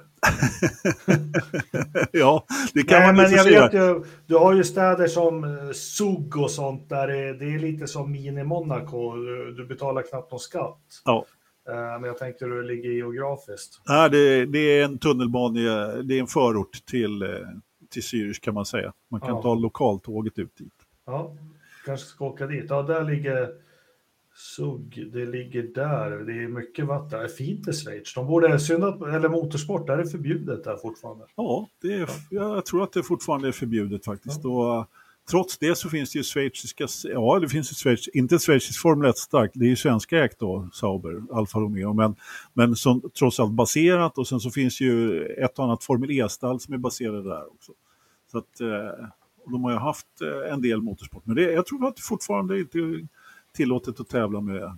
[2.12, 5.72] ja, det kan Nej, man men jag vet ju, du har ju städer som eh,
[5.72, 9.16] Zug och sånt där det, det är lite som mini-Monaco.
[9.16, 10.82] Du, du, betalar knappt någon skatt.
[11.04, 11.24] Ja.
[12.00, 13.80] Men jag tänkte hur det ligger geografiskt.
[13.88, 15.60] Nej, det, det är en tunnelbana,
[16.02, 17.28] det är en förort till, eh,
[17.90, 18.92] till Zürich kan man säga.
[19.10, 19.42] Man kan ja.
[19.42, 20.74] ta lokaltåget ut dit.
[21.06, 21.36] Ja,
[21.84, 22.66] kanske ska åka dit.
[22.68, 23.48] Ja, där ligger
[24.36, 26.10] Sugg, det ligger där.
[26.10, 27.18] Det är mycket vatten.
[27.18, 28.14] Det är fint i Schweiz.
[28.14, 31.24] De borde, synd att, eller motorsport, där är förbjudet där fortfarande.
[31.36, 34.40] Ja, det är, jag tror att det fortfarande är förbjudet faktiskt.
[34.44, 34.50] Ja.
[34.50, 34.86] Och, eh,
[35.30, 39.10] trots det så finns det ju schweiziska, ja det finns ju schweiz, inte schweizisk Formel
[39.10, 42.16] 1 starkt, det är ju svenska ägt då, Sauber, Alfa Romeo, men,
[42.54, 46.60] men som trots allt baserat och sen så finns ju ett och annat Formel E-stall
[46.60, 47.72] som är baserade där också.
[48.32, 49.06] Så att, eh,
[49.46, 52.58] de har ju haft eh, en del motorsport, men det, jag tror att det fortfarande
[52.58, 52.78] inte
[53.56, 54.72] tillåtet att tävla med eh,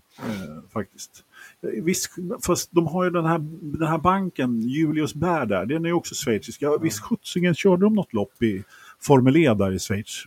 [0.73, 1.25] faktiskt.
[1.61, 2.11] Visst,
[2.47, 5.95] fast de har ju den här, den här banken, Julius Bär där, den är ju
[5.95, 6.63] också schweizisk.
[6.63, 8.65] Ja, visst sjuttsingen körde de något lopp i
[9.01, 10.25] Formel E där i Schweiz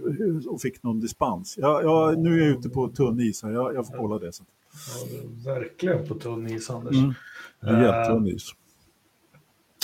[0.47, 1.55] och fick någon dispens.
[1.57, 4.33] Ja, ja, nu är jag ute på tunn is här, jag, jag får kolla det
[4.33, 4.45] sen.
[4.73, 6.95] Ja, verkligen på tunn is, Anders.
[6.95, 7.83] Mm.
[7.83, 8.55] Jättetunn is.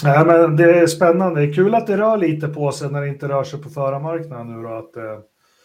[0.03, 1.53] Nej, men det är spännande.
[1.53, 4.63] Kul att det rör lite på sig när det inte rör sig på förarmarknaden nu
[4.63, 4.69] då.
[4.69, 5.03] Att, eh,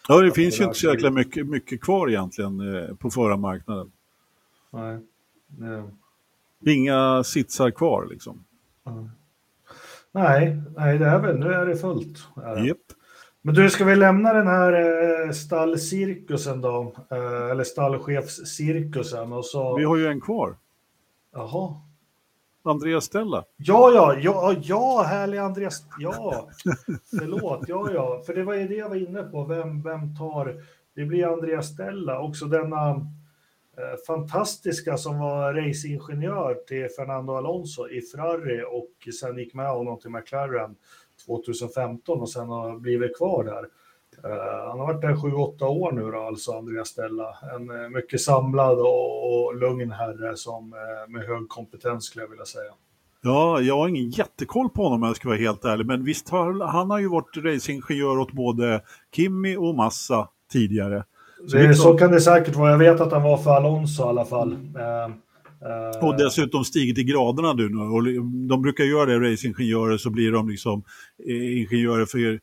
[0.08, 3.92] Ja, det finns ju inte så jäkla mycket, mycket kvar egentligen eh, på förarmarknaden.
[4.70, 4.98] Nej.
[5.58, 5.82] Nej.
[6.66, 8.44] Inga sitsar kvar liksom.
[10.12, 12.18] Nej, nej, det är väl, nu är det fullt.
[12.66, 12.78] Yep.
[13.42, 16.94] Men du, ska vi lämna den här eh, stallcirkusen då?
[17.10, 19.76] Eh, eller stallchefscirkusen och så...
[19.76, 20.56] Vi har ju en kvar.
[21.32, 21.74] Jaha.
[22.62, 23.44] Andreas Stella.
[23.57, 25.87] Ja, ja, ja, ja, härlig Andreas.
[25.98, 26.48] Ja,
[27.18, 27.68] förlåt.
[27.68, 29.44] Ja, ja, för det var ju det jag var inne på.
[29.44, 30.62] Vem, vem tar...
[30.94, 38.01] Det blir Andreas Stella, också denna eh, fantastiska som var racingingenjör till Fernando Alonso i
[38.01, 40.77] Ferrari och sen gick med honom till McLaren
[41.27, 43.68] 2015 och sen har blivit kvar där.
[44.26, 47.37] Uh, han har varit där sju, åtta år nu då, alltså Andreas Stella.
[47.56, 52.44] En uh, mycket samlad och, lugn herre som uh, med hög kompetens skulle jag vilja
[52.44, 52.72] säga.
[53.22, 56.28] Ja, jag har ingen jättekoll på honom om jag ska vara helt ärlig, men visst
[56.28, 58.80] har han har ju varit racingingenjör åt både
[59.16, 61.04] Kimi och Massa tidigare.
[61.46, 62.70] Så, det, så kan det säkert vara.
[62.70, 64.56] Jag vet att han var för Alonso i alla fall.
[66.02, 67.64] och dessutom stigit i graderna nu.
[67.64, 68.02] Och
[68.48, 70.82] de brukar göra det, racingingenjörer, så blir de liksom
[71.26, 72.40] ingenjörer för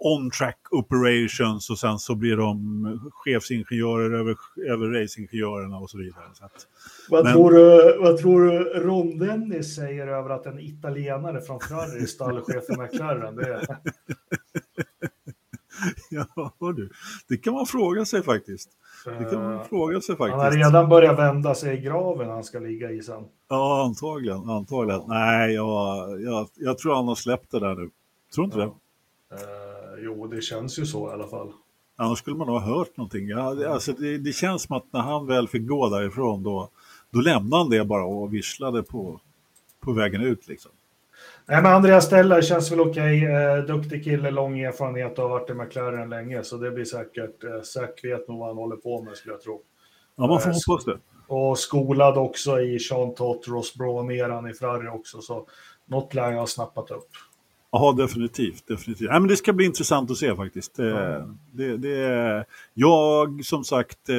[0.00, 4.36] on-track operations och sen så blir de chefsingenjörer över,
[4.68, 6.24] över racingingenjörerna och så vidare.
[6.34, 6.66] Så att,
[7.10, 7.32] vad, men...
[7.32, 12.06] tror du, vad tror du Ron Dennis säger över att en italienare från Ferrari är
[12.06, 13.36] stallchef i McLaren?
[13.36, 13.66] Det, är...
[16.10, 16.90] ja, du.
[17.28, 18.70] det kan man fråga sig faktiskt.
[19.18, 20.36] Det kan man fråga sig faktiskt.
[20.36, 23.24] Han har redan börjat vända sig i graven han ska ligga i sen.
[23.48, 24.50] Ja, antagligen.
[24.50, 25.02] antagligen.
[25.06, 27.90] Nej, jag, jag, jag tror han har släppt det där nu.
[28.34, 28.64] Tror inte ja.
[28.64, 28.70] det?
[29.34, 31.52] Uh, jo, det känns ju så i alla fall.
[31.96, 33.28] Annars skulle man ha hört någonting.
[33.28, 36.68] Ja, alltså det, det, känns som att när han väl fick gå därifrån då,
[37.10, 39.20] då lämnade han det bara och visslade på,
[39.80, 40.48] på vägen ut.
[40.48, 40.70] Liksom.
[41.46, 43.24] Nej, men Andreas Stellar känns väl okej.
[43.24, 46.44] Eh, duktig kille, lång erfarenhet och har varit i McLaren länge.
[46.44, 49.42] Så det blir säkert, eh, Zack vet nog vad han håller på med skulle jag
[49.42, 49.62] tro.
[50.16, 50.98] Ja, man får eh, hoppas det.
[51.26, 55.20] Och skolad också i Sean Tott, Ross Brown-eran i Ferrari också.
[55.20, 55.46] Så
[55.86, 57.08] något lär jag ha snappat upp.
[57.70, 58.66] Ja, definitivt.
[58.68, 59.08] definitivt.
[59.10, 60.78] Ja, men det ska bli intressant att se faktiskt.
[60.78, 61.38] Mm.
[61.52, 64.14] Det, det, jag, som sagt, eh,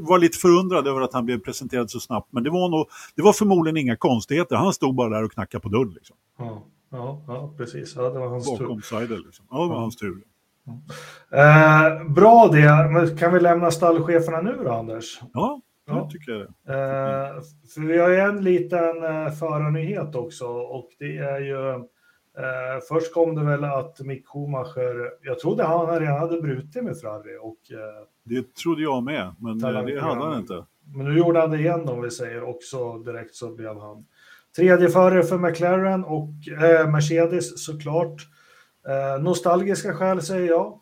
[0.00, 2.28] var lite förundrad över att han blev presenterad så snabbt.
[2.32, 2.86] Men det var, nog,
[3.16, 4.56] det var förmodligen inga konstigheter.
[4.56, 5.90] Han stod bara där och knackade på dörren.
[5.94, 6.16] Liksom.
[6.38, 7.94] Ja, ja, ja, precis.
[7.96, 9.00] Ja, det var hans Bakom tur.
[9.00, 9.46] Sider, liksom.
[9.50, 10.22] Ja, det var hans tur.
[11.32, 12.90] Eh, bra det.
[12.92, 15.20] Men kan vi lämna stallcheferna nu då, Anders?
[15.32, 16.08] Ja, Ja.
[16.12, 16.46] tycker jag det.
[16.72, 17.42] Eh,
[17.74, 21.84] för vi har ju en liten eh, förarnyhet också och det är ju
[22.38, 27.00] Eh, först kom det väl att Mick Schumacher, jag trodde han redan hade brutit med
[27.00, 27.38] Ferrari.
[27.40, 30.64] Och, eh, det trodde jag med, men det hade han inte.
[30.94, 34.06] Men nu gjorde han det igen om vi säger, och så direkt så blev han
[34.56, 36.30] tredje förare för McLaren och
[36.62, 38.28] eh, Mercedes såklart.
[38.88, 40.80] Eh, nostalgiska skäl säger jag.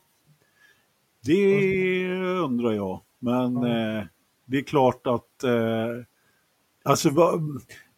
[1.25, 4.07] Det undrar jag, men mm.
[4.45, 6.05] det är klart att eh,
[6.85, 7.11] Alltså,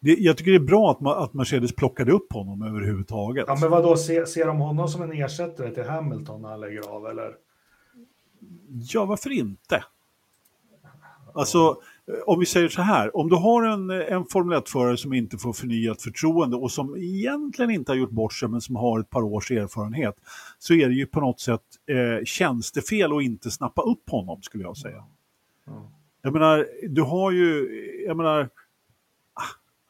[0.05, 3.45] det, jag tycker det är bra att, att Mercedes plockade upp honom överhuvudtaget.
[3.47, 6.89] Ja, men vad då ser, de honom som en ersättare till Hamilton när han lägger
[6.89, 7.31] av, eller?
[8.93, 9.83] Ja, varför inte?
[11.33, 11.77] Alltså,
[12.25, 15.53] om vi säger så här, om du har en, en Formel 1-förare som inte får
[15.53, 19.21] förnyat förtroende och som egentligen inte har gjort bort sig men som har ett par
[19.21, 20.15] års erfarenhet,
[20.59, 24.63] så är det ju på något sätt eh, tjänstefel att inte snappa upp honom, skulle
[24.63, 25.03] jag säga.
[25.67, 25.81] Mm.
[26.21, 27.69] Jag menar, du har ju,
[28.07, 28.49] jag menar,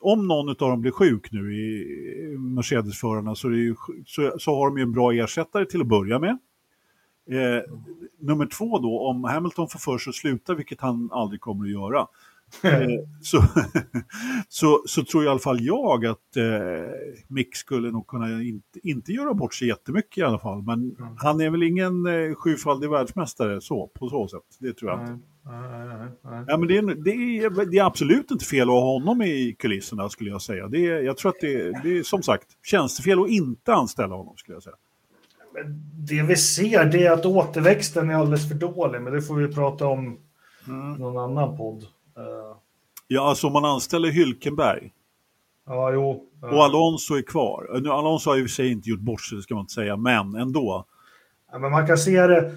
[0.05, 3.49] om någon av dem blir sjuk nu i Mercedes-förarna så,
[4.05, 6.37] så, så, har de ju en bra ersättare till att börja med.
[7.29, 7.63] Eh,
[8.19, 11.71] nummer två då, om Hamilton får för sig att sluta, vilket han aldrig kommer att
[11.71, 12.07] göra,
[12.63, 12.87] eh,
[13.21, 13.43] så,
[14.49, 16.91] så, så, tror i alla fall jag att eh,
[17.27, 20.61] Mick skulle nog kunna inte, inte göra bort sig jättemycket i alla fall.
[20.61, 21.15] Men mm.
[21.17, 26.43] han är väl ingen eh, sjufaldig världsmästare så, på så sätt, det tror jag nej.
[26.47, 29.55] Ja, men det, är, det, är, det är absolut inte fel att ha honom i
[29.59, 30.67] kulisserna skulle jag säga.
[30.67, 34.37] Det är, jag tror att det, det är som sagt tjänstefel att inte anställa honom
[34.37, 34.75] skulle jag säga.
[36.07, 39.53] Det vi ser det är att återväxten är alldeles för dålig, men det får vi
[39.53, 40.19] prata om
[40.67, 40.93] mm.
[40.93, 41.83] någon annan podd.
[41.83, 42.57] Uh.
[43.07, 44.91] Ja, alltså om man anställer Hylkenberg.
[45.65, 46.29] Ja, jo.
[46.41, 47.79] Och Alonso är kvar.
[47.81, 49.73] Nu, Alonso har i och för sig inte gjort bort sig, det ska man inte
[49.73, 50.85] säga, men ändå.
[51.51, 52.55] Ja, men man kan se det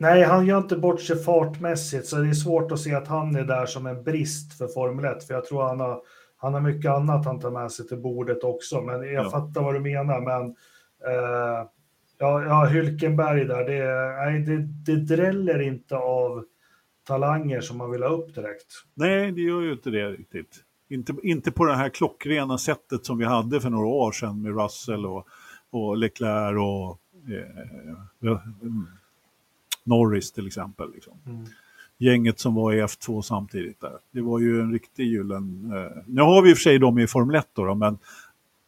[0.00, 3.36] Nej, han gör inte bort sig fartmässigt, så det är svårt att se att han
[3.36, 6.02] är där som en brist för Formel 1, för jag tror han har,
[6.36, 8.80] han har mycket annat han tar med sig till bordet också.
[8.80, 9.30] Men jag ja.
[9.30, 10.46] fattar vad du menar, men
[11.06, 11.68] eh,
[12.18, 16.44] ja, ja, Hylkenberg där, det, nej, det, det dräller inte av
[17.06, 18.72] talanger som man vill ha upp direkt.
[18.94, 20.64] Nej, det gör ju inte det riktigt.
[20.88, 24.62] Inte, inte på det här klockrena sättet som vi hade för några år sedan med
[24.62, 25.28] Russell och,
[25.70, 27.00] och Leclerc och
[27.32, 28.30] eh,
[29.90, 30.92] Norris till exempel.
[30.94, 31.12] Liksom.
[31.26, 31.44] Mm.
[31.98, 33.98] Gänget som var i F2 samtidigt där.
[34.10, 35.72] Det var ju en riktig julen...
[35.76, 37.98] Eh, nu har vi i och för sig dem i Formel 1 då, men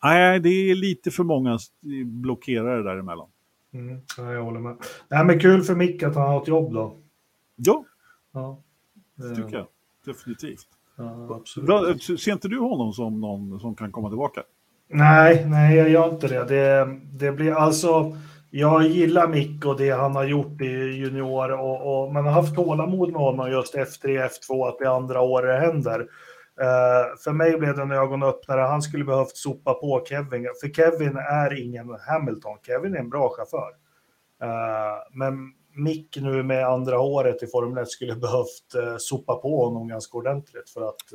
[0.03, 1.59] nej, det är lite för många
[2.05, 3.29] blockerare däremellan.
[3.75, 4.77] Mm, jag håller med.
[5.09, 6.97] Nej, men kul för Mick att han har ett jobb då.
[7.57, 7.85] Ja,
[8.33, 8.63] ja.
[9.15, 9.67] det tycker jag.
[10.05, 10.67] Definitivt.
[10.97, 14.43] Ja, Bra, ser inte du honom som någon som kan komma tillbaka?
[14.89, 16.45] Nej, nej, jag gör inte det.
[16.45, 18.17] Det, det blir alltså
[18.55, 22.55] jag gillar Mick och det han har gjort i junior och, och man har haft
[22.55, 26.01] tålamod med honom just F3, F2, att det andra år det händer.
[26.01, 28.61] Uh, för mig blev det en ögonöppnare.
[28.61, 32.59] Han skulle behövt sopa på Kevin, för Kevin är ingen Hamilton.
[32.67, 33.71] Kevin är en bra chaufför.
[34.43, 39.65] Uh, men Mick nu med andra året i Formel 1 skulle behövt uh, sopa på
[39.65, 41.13] honom ganska ordentligt för att...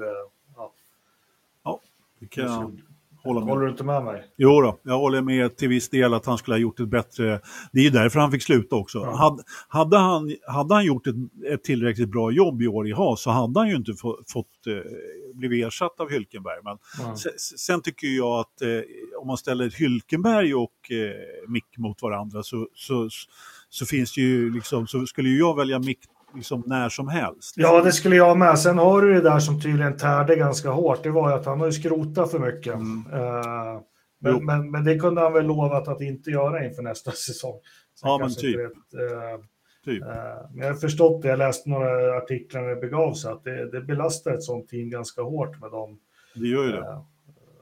[0.56, 0.72] ja.
[1.64, 2.72] ja,
[3.28, 4.24] Hålla Håller du inte med mig?
[4.38, 7.42] Jo då, jag håller med till viss del att han skulle ha gjort ett bättre...
[7.72, 8.98] Det är ju därför han fick sluta också.
[8.98, 9.16] Ja.
[9.16, 11.16] Hade, hade, han, hade han gjort ett,
[11.52, 14.68] ett, tillräckligt bra jobb i år i Haas så hade han ju inte få, fått
[14.68, 14.74] eh,
[15.34, 16.60] blivit ersatt av Hylkenberg.
[16.64, 17.16] Men ja.
[17.16, 18.70] sen, sen, tycker jag att eh,
[19.22, 23.10] om man ställer Hylkenberg och eh, Mick mot varandra så, så,
[23.70, 26.00] så finns det ju liksom, så skulle ju jag välja Mick
[26.38, 27.54] liksom när som helst.
[27.58, 28.60] Ja, det skulle jag med.
[28.60, 31.04] Sen har du det där som tydligen tärde ganska hårt.
[31.04, 32.74] Det var ju att han har ju skrotat för mycket.
[32.74, 33.06] Mm.
[33.14, 33.82] Uh,
[34.20, 37.60] men, men, men, det kunde han väl lovat att inte göra inför nästa säsong.
[38.00, 38.60] Sen ja, men typ.
[38.60, 39.44] Vet, uh,
[39.86, 40.04] typ.
[40.04, 40.10] Uh,
[40.54, 43.72] men jag har förstått det, jag läste några artiklar när det begav sig, att det,
[43.72, 46.00] det belastar ett sånt team ganska hårt med dem.
[46.36, 47.02] Det gör ju det.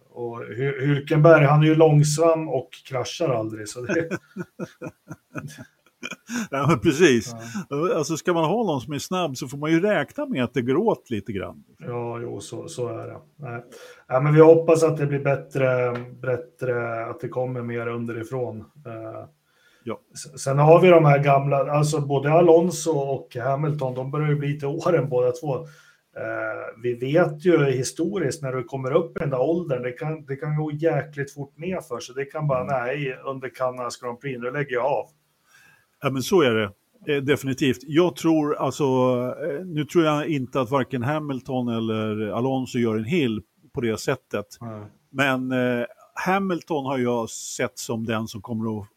[0.10, 0.44] Och
[0.82, 3.70] Hülkenberg, han är ju långsam och kraschar aldrig.
[3.70, 4.10] Så det...
[6.52, 7.36] ja, men precis.
[7.70, 7.96] Ja.
[7.96, 10.54] Alltså ska man ha någon som är snabb så får man ju räkna med att
[10.54, 11.64] det går åt lite grann.
[11.80, 13.18] Ja, jo, så, så är det.
[13.36, 13.64] Nej.
[14.08, 18.58] Ja, men vi hoppas att det blir bättre, bättre att det kommer mer underifrån.
[18.58, 19.26] Uh,
[19.84, 20.00] ja.
[20.38, 24.60] Sen har vi de här gamla, alltså både Alonso och Hamilton, de börjar ju bli
[24.60, 25.56] till åren båda två.
[25.58, 30.26] Uh, vi vet ju historiskt när du kommer upp i den där åldern, det kan,
[30.26, 32.16] det kan gå jäkligt fort ner för sig.
[32.16, 32.74] Det kan bara, mm.
[32.74, 35.06] nej, under Kanadas Grand Prix, nu lägger jag av.
[36.06, 36.72] Ja, men så är det.
[37.13, 37.78] Eh, definitivt.
[37.82, 43.06] Jag tror alltså, eh, nu tror jag inte att varken Hamilton eller Alonso gör en
[43.06, 43.41] hill
[43.74, 44.46] på det sättet.
[44.62, 44.86] Mm.
[45.10, 48.88] Men eh, Hamilton har jag sett som den som kommer att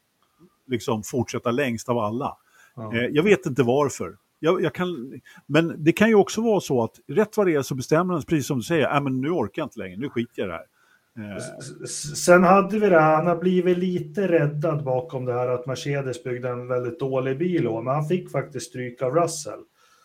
[0.67, 2.37] liksom fortsätta längst av alla.
[2.77, 3.15] Mm.
[3.15, 4.17] Jag vet inte varför.
[4.39, 7.63] Jag, jag, kan, men det kan ju också vara så att rätt vad det är
[7.63, 10.09] så bestämmer han, precis som du säger, äh, men nu orkar jag inte längre, nu
[10.09, 10.67] skiter jag i det här.
[12.15, 16.49] Sen hade vi det, han har blivit lite räddad bakom det här att Mercedes byggde
[16.49, 19.61] en väldigt dålig bil, men han fick faktiskt stryk av Russell.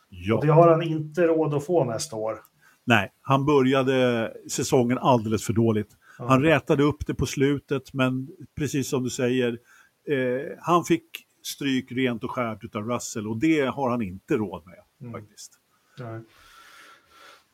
[0.10, 0.40] Ja.
[0.42, 2.38] Det har han inte råd att få nästa år.
[2.86, 5.90] Nej, han började säsongen alldeles för dåligt.
[6.20, 6.28] Ja.
[6.28, 9.60] Han rätade upp det på slutet, men precis som du säger,
[10.08, 11.06] eh, han fick
[11.44, 15.22] stryk rent och skärt av Russell och det har han inte råd med mm.
[15.22, 15.52] faktiskt.
[16.00, 16.22] Nej.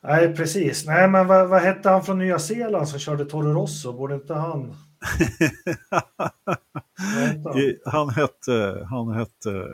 [0.03, 0.85] Nej, precis.
[0.85, 3.93] Nej, men vad, vad hette han från Nya Zeeland som körde Toro Rosso?
[3.93, 4.73] Borde inte han...
[7.85, 8.09] han?
[8.09, 9.67] hette, han hette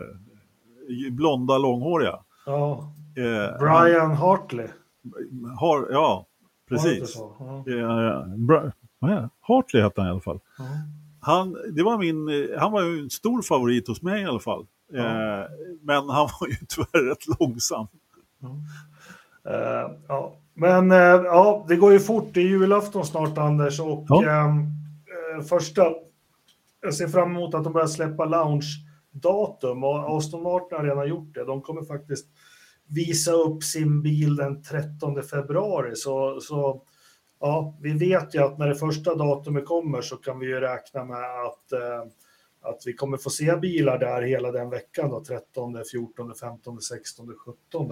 [1.12, 2.20] blonda långhåriga.
[2.46, 2.94] Ja.
[3.18, 4.68] Eh, Brian han, Hartley.
[5.60, 6.26] Har, ja,
[6.70, 7.16] precis.
[7.16, 7.64] Ja.
[7.66, 9.30] Ja, ja.
[9.42, 10.40] Hartley hette han i alla fall.
[10.58, 10.64] Ja.
[11.22, 14.68] Han, det var min, han var ju en stor favorit hos mig i alla fall.
[14.94, 15.44] Eh,
[15.82, 17.88] men han var ju tyvärr rätt långsam.
[19.50, 20.38] Uh, ja.
[20.54, 22.34] Men uh, ja, det går ju fort.
[22.34, 23.80] Det är julafton snart, Anders.
[23.80, 24.54] Och ja.
[25.36, 25.94] uh, första...
[26.82, 29.84] Jag ser fram emot att de börjar släppa launch-datum.
[29.84, 31.46] Och Aston Martin har redan gjort det.
[31.46, 32.28] De kommer faktiskt
[32.88, 35.96] visa upp sin bil den 13 februari.
[35.96, 36.82] Så, så
[37.40, 41.06] ja, vi vet ju att när det första datumet kommer så kan vi ju räkna
[41.06, 41.74] med att
[42.66, 47.36] att vi kommer få se bilar där hela den veckan då, 13, 14, 15, 16,
[47.70, 47.92] 17.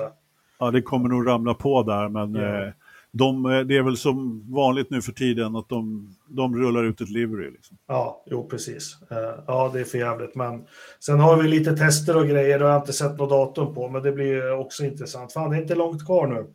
[0.66, 2.64] Ja, det kommer nog ramla på där, men Ja.
[2.66, 2.72] eh,
[3.16, 7.02] de, eh, det är väl som vanligt nu för tiden att de, de rullar ut
[7.02, 7.52] ett livery.
[7.52, 7.78] Liksom.
[7.88, 8.98] Ja, jo precis.
[9.12, 10.36] Eh, Ja, det är för jävligt.
[10.36, 10.64] Men
[11.00, 13.90] sen har vi lite tester och grejer och jag har inte sett något datum på,
[13.90, 15.34] men det blir också intressant.
[15.34, 16.46] Fan, det är inte långt kvar nu.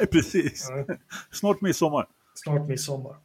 [0.12, 0.68] Precis.
[0.70, 0.86] Nej.
[1.32, 2.06] Snart midsommar.
[2.34, 3.16] Snart midsommar.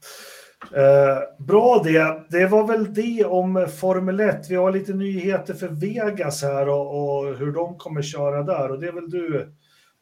[0.74, 2.24] Eh, bra det.
[2.30, 4.50] Det var väl det om Formel 1.
[4.50, 8.72] Vi har lite nyheter för Vegas här och, och hur de kommer köra där.
[8.72, 9.54] Och det är väl du,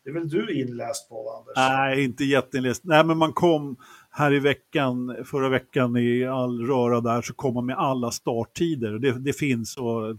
[0.07, 1.53] det är väl du inläst på, Anders?
[1.55, 2.83] Nej, inte jätteinläst.
[2.83, 3.77] Nej, men man kom
[4.09, 8.99] här i veckan, förra veckan i all röra där, så kom man med alla starttider.
[8.99, 10.17] Det, det finns att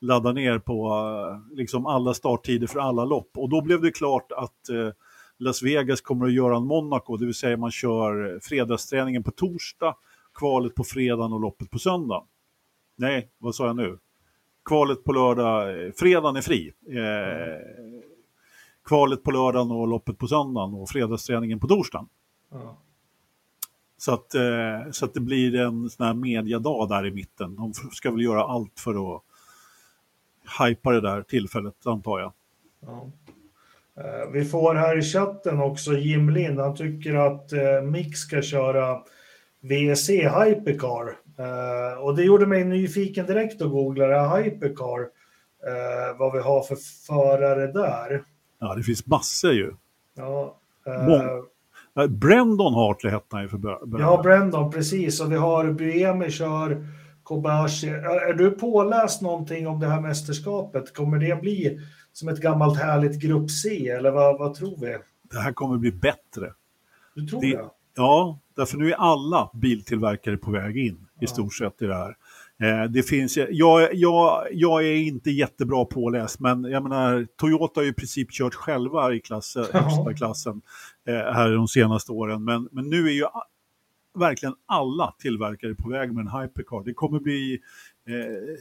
[0.00, 1.04] ladda ner på
[1.50, 3.30] liksom alla starttider för alla lopp.
[3.34, 4.90] Och då blev det klart att eh,
[5.38, 9.94] Las Vegas kommer att göra en Monaco, det vill säga man kör fredagsträningen på torsdag,
[10.34, 12.24] kvalet på fredagen och loppet på söndag.
[12.96, 13.98] Nej, vad sa jag nu?
[14.64, 16.72] Kvalet på lördag, eh, fredagen är fri.
[16.88, 18.15] Eh,
[18.86, 22.08] kvalet på lördagen och loppet på söndagen och fredagsträningen på torsdagen.
[22.52, 22.76] Ja.
[23.98, 27.56] Så att, eh, så att det blir en sån här mediadag där i mitten.
[27.56, 29.22] De ska väl göra allt för att
[30.60, 32.32] hypa det där tillfället, antar jag.
[32.80, 33.10] Ja.
[33.96, 36.60] Eh, Vi får här i chatten också Jim Lind.
[36.60, 39.02] Han tycker att eh, Mick ska köra
[39.60, 41.16] VC Hypercar.
[42.00, 45.08] Och det gjorde mig nyfiken direkt att googla det här Hypercar.
[46.18, 48.24] Vad vi har för förare där.
[48.58, 49.72] Ja, det finns massor ju.
[50.16, 51.26] Ja, eh,
[52.02, 53.94] Eh, Brandon Hartley hette han ju för början.
[53.96, 56.86] vi har Brandon precis och vi har Buemi kör
[57.22, 57.88] Kobashi.
[57.88, 60.94] Är du påläst någonting om det här mästerskapet?
[60.94, 61.80] Kommer det bli
[62.12, 64.96] som ett gammalt härligt grupp C eller vad, vad tror vi?
[65.30, 66.52] Det här kommer bli bättre.
[67.14, 67.64] Du tror Det- det?
[67.94, 72.16] Ja, därför nu är alla biltillverkare på väg in i stort sett i det här.
[72.62, 77.84] Eh, det finns, jag, jag, jag är inte jättebra påläst, men jag menar, Toyota har
[77.84, 79.78] ju i princip kört själva i klass, Ja.
[79.80, 80.62] högsta klassen
[81.08, 82.44] eh, här de senaste åren.
[82.44, 83.24] Men, men nu är ju
[84.18, 86.84] verkligen alla tillverkare på väg med en hypercar.
[86.84, 87.60] Det kommer bli,
[88.08, 88.56] eh,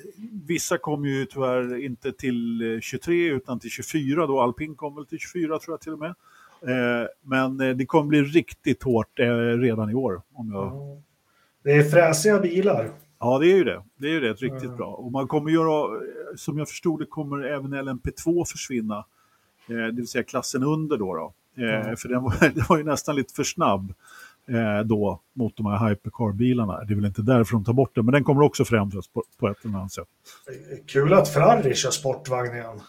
[0.47, 5.05] vissa kommer ju tyvärr inte till eh, 23 utan till 24 då, alpin kommer väl
[5.05, 6.15] till 24 tror jag till och med.
[6.61, 10.21] Eh, men eh, det kommer bli riktigt hårt eh, redan i år.
[10.33, 10.65] Om jag...
[10.65, 11.01] Ja.
[11.63, 12.89] Det är fräsiga bilar.
[13.25, 13.83] Ja, det är ju det.
[13.97, 14.87] Det är ju det, riktigt bra.
[14.87, 16.01] Och man kommer göra,
[16.35, 19.05] som jag förstod det, kommer även LMP2 försvinna.
[19.69, 21.15] Eh, det vill säga klassen under då.
[21.15, 21.33] då.
[21.63, 21.95] Eh.
[21.95, 23.93] För den var, den var ju nästan lite för snabb
[24.47, 26.83] eh, då mot de här hypercar-bilarna.
[26.83, 29.23] Det är väl inte därför de tar bort den, men den kommer också förändras på,
[29.39, 30.07] på ett eller annat sätt.
[30.87, 32.79] Kul att Ferrari kör sportvagn igen.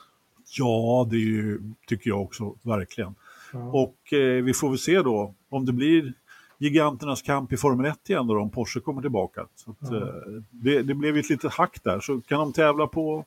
[0.58, 3.14] Ja, det ju, tycker jag också, verkligen.
[3.52, 3.58] Ja.
[3.58, 6.12] Och eh, vi får väl se då om det blir
[6.58, 9.46] giganternas kamp i Formel 1 igen då, om Porsche kommer tillbaka.
[9.54, 10.08] Så att, eh,
[10.50, 13.24] det, det blev ett litet hack där, så kan de tävla på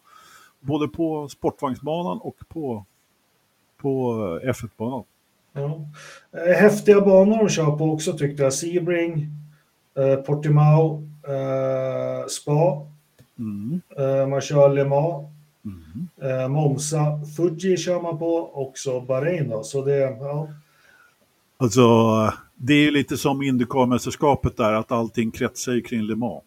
[0.60, 2.86] både på sportvagnsbanan och på,
[3.82, 4.14] på
[4.44, 5.04] eh, F1-banan.
[5.54, 5.80] Ja.
[6.32, 8.54] Eh, Häftiga banor de kör på också tyckte jag.
[8.54, 9.28] Sebring,
[9.98, 12.86] eh, Portimao, eh, Spa,
[13.40, 13.82] Mm.
[13.98, 15.26] eh, man kör Le Mans,
[15.66, 16.52] Mm.
[16.52, 19.64] Monza, Fuji kör man på, också Bahrain då.
[19.64, 20.48] Så det, ja.
[21.62, 21.84] Alltså,
[22.56, 26.44] det är ju lite som Indycar-mästerskapet där, att allting kretsar ju kring Le Mans.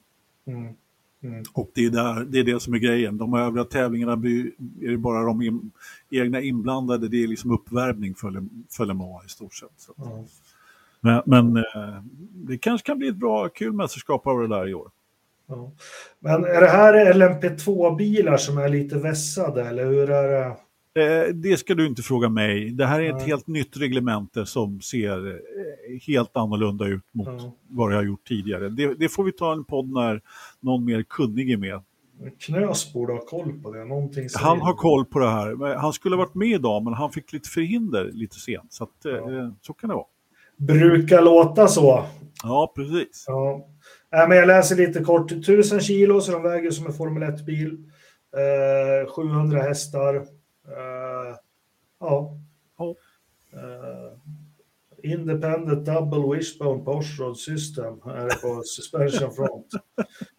[0.47, 0.75] Mm.
[1.23, 1.45] Mm.
[1.53, 3.19] Och det är, där, det är det som är grejen.
[3.19, 4.51] De övriga tävlingarna blir,
[4.83, 5.71] är det bara de in,
[6.11, 9.89] egna inblandade, det är liksom uppvärmning för, för Le Mans i stort sett.
[9.97, 10.25] Ja.
[11.01, 14.75] Men, men eh, det kanske kan bli ett bra, kul mästerskap av det där i
[14.75, 14.91] år.
[15.47, 15.73] Ja.
[16.19, 20.57] Men är det här LMP2-bilar som är lite vässade eller hur är det?
[20.95, 22.71] Eh, det ska du inte fråga mig.
[22.71, 23.27] Det här är ett Nej.
[23.27, 25.35] helt nytt reglemente som ser eh,
[26.07, 27.53] helt annorlunda ut mot Ja.
[27.69, 28.69] vad det har gjort tidigare.
[28.69, 30.21] Det, det får vi ta en podd när
[30.61, 31.81] någon mer kunnig är med.
[32.41, 33.85] Knös borde ha koll på det.
[33.85, 35.75] Någonting Han har koll på det här.
[35.77, 38.73] Han skulle ha varit med idag, men han fick lite förhinder lite sent.
[38.73, 39.55] Så, att, eh, Ja.
[39.63, 40.07] så kan det vara.
[40.57, 42.05] Brukar låta så.
[42.43, 43.25] Ja, precis.
[43.27, 43.67] Ja.
[44.13, 45.33] Nej, men jag läser lite kort.
[45.33, 47.79] 1000 kilo, så de väger som en Formel 1-bil.
[49.07, 50.23] Eh, 700 hästar.
[50.69, 51.37] Eh,
[52.01, 52.39] ja.
[52.79, 52.95] Ja.
[53.53, 54.13] Eh,
[55.13, 57.09] independent double wishbone post
[57.45, 59.67] system är det på suspension front.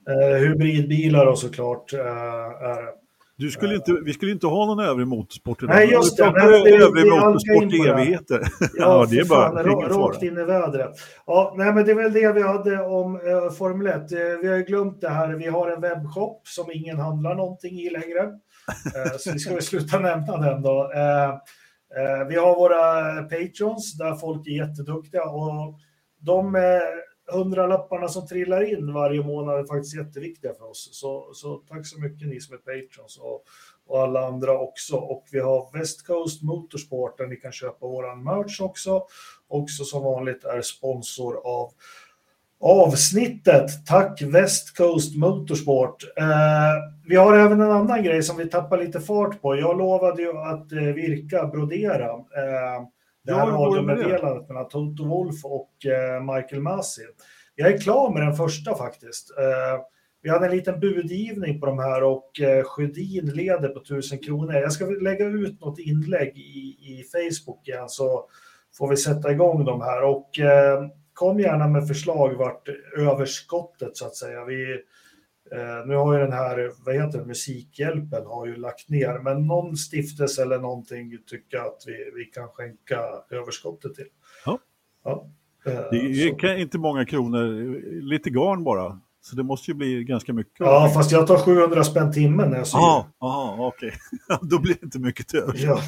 [0.10, 2.92] Eh, hybridbilar och såklart eh, är det.
[3.36, 5.76] Du skulle inte, vi skulle inte ha någon övrig motorsport idag.
[5.76, 6.32] Nej, just det.
[6.32, 8.42] Nej, det- övrig motorsport i evigheter.
[8.60, 10.92] Ja, Ja, det är bara fan, rakt in i vädret.
[11.26, 13.96] Ja, nej, men det är väl det vi hade om eh, Formel 1.
[13.96, 15.34] Eh, vi har ju glömt det här.
[15.34, 18.32] Vi har en webbshop som ingen handlar någonting i längre.
[18.96, 20.92] Eh, så vi ska väl sluta nämna den då.
[20.96, 21.30] Eh,
[21.98, 25.80] eh, vi har våra patrons där folk är jätteduktiga och
[26.20, 26.58] de,
[27.32, 30.90] hundralapparna som trillar in varje månad är faktiskt jätteviktiga för oss.
[30.92, 33.44] Så, så tack så mycket ni som är patrons och,
[33.86, 34.96] och alla andra också.
[34.96, 39.04] Och vi har West Coast Motorsport där ni kan köpa våran merch också.
[39.48, 41.72] Också som vanligt är sponsor av
[42.64, 43.86] avsnittet.
[43.86, 46.04] Tack West Coast Motorsport.
[46.18, 46.26] Eh,
[47.08, 49.56] vi har även en annan grej som vi tappar lite fart på.
[49.56, 52.10] Jag lovade ju att eh, virka, brodera.
[52.10, 52.84] Eh,
[53.26, 57.02] det här radiomeddelandet mellan Toto Wolf och eh, Michael Masi.
[57.56, 59.38] Jag är klar med den första faktiskt.
[59.38, 59.82] Eh,
[60.22, 64.54] vi hade en liten budgivning på de här och eh, Sjödin leder på 1000 kronor.
[64.54, 68.26] Jag ska lägga ut något inlägg i, i Facebook igen så
[68.78, 70.04] får vi sätta igång de här.
[70.04, 74.46] Och eh, kom gärna med förslag vart överskottet så att säga.
[74.46, 74.72] Vi,
[75.52, 79.48] eh, nu har ju den här, vad heter det, Musikhjälpen har ju lagt ner, men
[79.48, 83.00] någon stiftelse eller någonting tycker att vi, vi kan skänka
[83.30, 84.08] överskottet till.
[84.46, 84.60] Ja.
[85.04, 85.30] ja.
[85.66, 87.42] Eh, det är inte många kronor,
[88.02, 89.00] lite garn bara.
[89.22, 90.60] Så det måste ju bli ganska mycket.
[90.60, 92.78] Ja, fast jag tar 700 spänn timmen när jag syr.
[92.78, 93.88] Ja, okej.
[93.88, 94.38] Okay.
[94.50, 95.52] Då blir det inte mycket till.
[95.56, 95.80] Ja.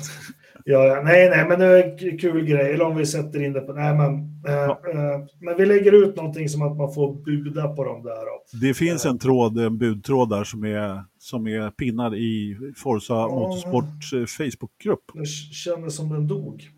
[0.64, 2.74] Ja, nej, nej, men det är en kul grej.
[2.74, 3.74] Eller om vi sätter in det på...
[3.74, 4.14] Nej, men,
[4.48, 4.82] eh, ja.
[4.90, 8.26] eh, men vi lägger ut någonting som att man får buda på dem där.
[8.26, 8.44] Då.
[8.62, 13.28] Det finns en tråd, en budtråd där som är, som är pinnad i Forza ja,
[13.28, 15.04] Motorsports eh, Facebookgrupp.
[15.14, 16.70] Det kändes som den dog.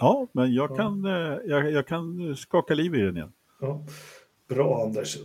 [0.00, 1.32] Ja, men jag kan, ja.
[1.32, 3.32] Eh, jag, jag, kan skaka liv i den igen.
[3.60, 3.84] Ja.
[4.48, 5.16] Bra Anders,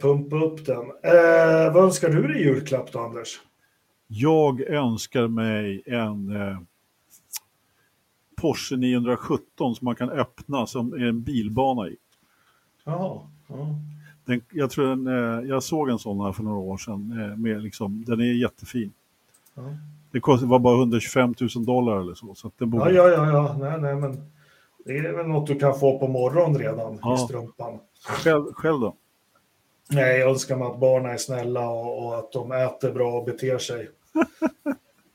[0.00, 0.84] pumpa upp den.
[1.02, 3.40] Eh, vad önskar du dig i julklapp då Anders?
[4.06, 6.58] Jag önskar mig en eh,
[8.36, 11.96] Porsche 917 som man kan öppna som är en bilbana i.
[12.84, 13.20] Jaha.
[13.48, 13.68] Ja.
[14.24, 17.18] Den, jag, tror den, eh, jag såg en sån här för några år sedan.
[17.20, 18.92] Eh, med liksom, den är jättefin.
[19.54, 19.62] Ja.
[20.10, 22.34] Det kostade, var bara 125 000 dollar eller så.
[22.34, 22.92] så den borde...
[22.92, 24.30] Ja, ja, ja, nej, nej, men
[24.84, 27.14] det är väl något du kan få på morgonen redan ja.
[27.14, 27.78] i strumpan.
[28.02, 28.94] Själv, själv då?
[29.90, 33.24] Nej, jag önskar mig att barnen är snälla och, och att de äter bra och
[33.24, 33.90] beter sig.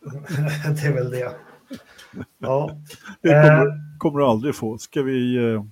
[0.81, 1.35] det är väl det.
[2.39, 2.71] Ja.
[3.21, 3.73] Det kommer, eh.
[3.97, 4.77] kommer du aldrig få.
[4.77, 5.63] Ska vi, eh,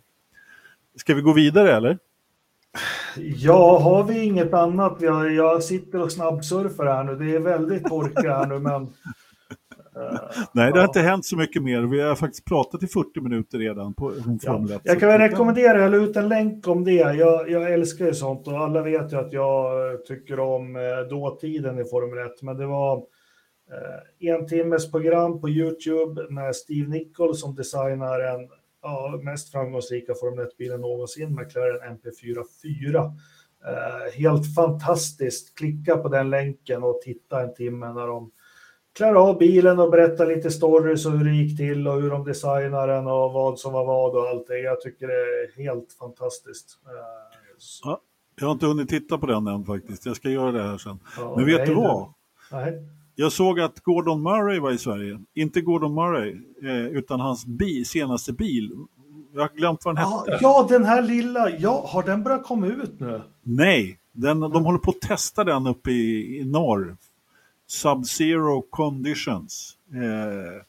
[0.96, 1.98] ska vi gå vidare eller?
[3.18, 4.98] Ja, har vi inget annat?
[5.00, 7.16] Jag, jag sitter och snabbsurfar här nu.
[7.16, 8.82] Det är väldigt torka här nu, men...
[9.98, 10.20] Uh,
[10.52, 11.82] Nej, det har inte hänt så mycket mer.
[11.82, 14.12] Vi har faktiskt pratat i 40 minuter redan på
[14.46, 14.72] Formel 1.
[14.72, 16.92] Ja, jag kan väl rekommendera, jag la ut en länk om det.
[16.92, 19.72] Jag, jag älskar ju sånt och alla vet ju att jag
[20.06, 20.78] tycker om
[21.10, 23.04] dåtiden i Formel 1, men det var
[24.20, 28.50] en timmes program på Youtube med Steve Nichols som designar den
[28.82, 33.12] ja, mest framgångsrika Formel 1-bilen någonsin, McLaren MP44.
[33.66, 35.58] Eh, helt fantastiskt.
[35.58, 38.32] Klicka på den länken och titta en timme när de
[38.96, 42.26] klarar av bilen och berättar lite stories och hur det gick till och hur de
[42.26, 44.60] designade den och vad som var vad och allt det.
[44.60, 46.80] Jag tycker det är helt fantastiskt.
[46.86, 46.92] Eh,
[47.84, 48.02] ja,
[48.40, 50.06] jag har inte hunnit titta på den än faktiskt.
[50.06, 51.00] Jag ska göra det här sen.
[51.18, 52.14] Ja, Men vet du vad?
[52.52, 52.99] Nej.
[53.22, 55.20] Jag såg att Gordon Murray var i Sverige.
[55.34, 58.72] Inte Gordon Murray, eh, utan hans bil, senaste bil.
[59.34, 60.40] Jag har glömt vad den ja, hette.
[60.42, 61.50] Ja, den här lilla.
[61.50, 63.22] Ja, har den börjat komma ut nu?
[63.44, 66.98] Nej, den, de håller på att testa den uppe i, i norr.
[67.68, 69.78] Sub-Zero Conditions.
[69.94, 70.64] Eh,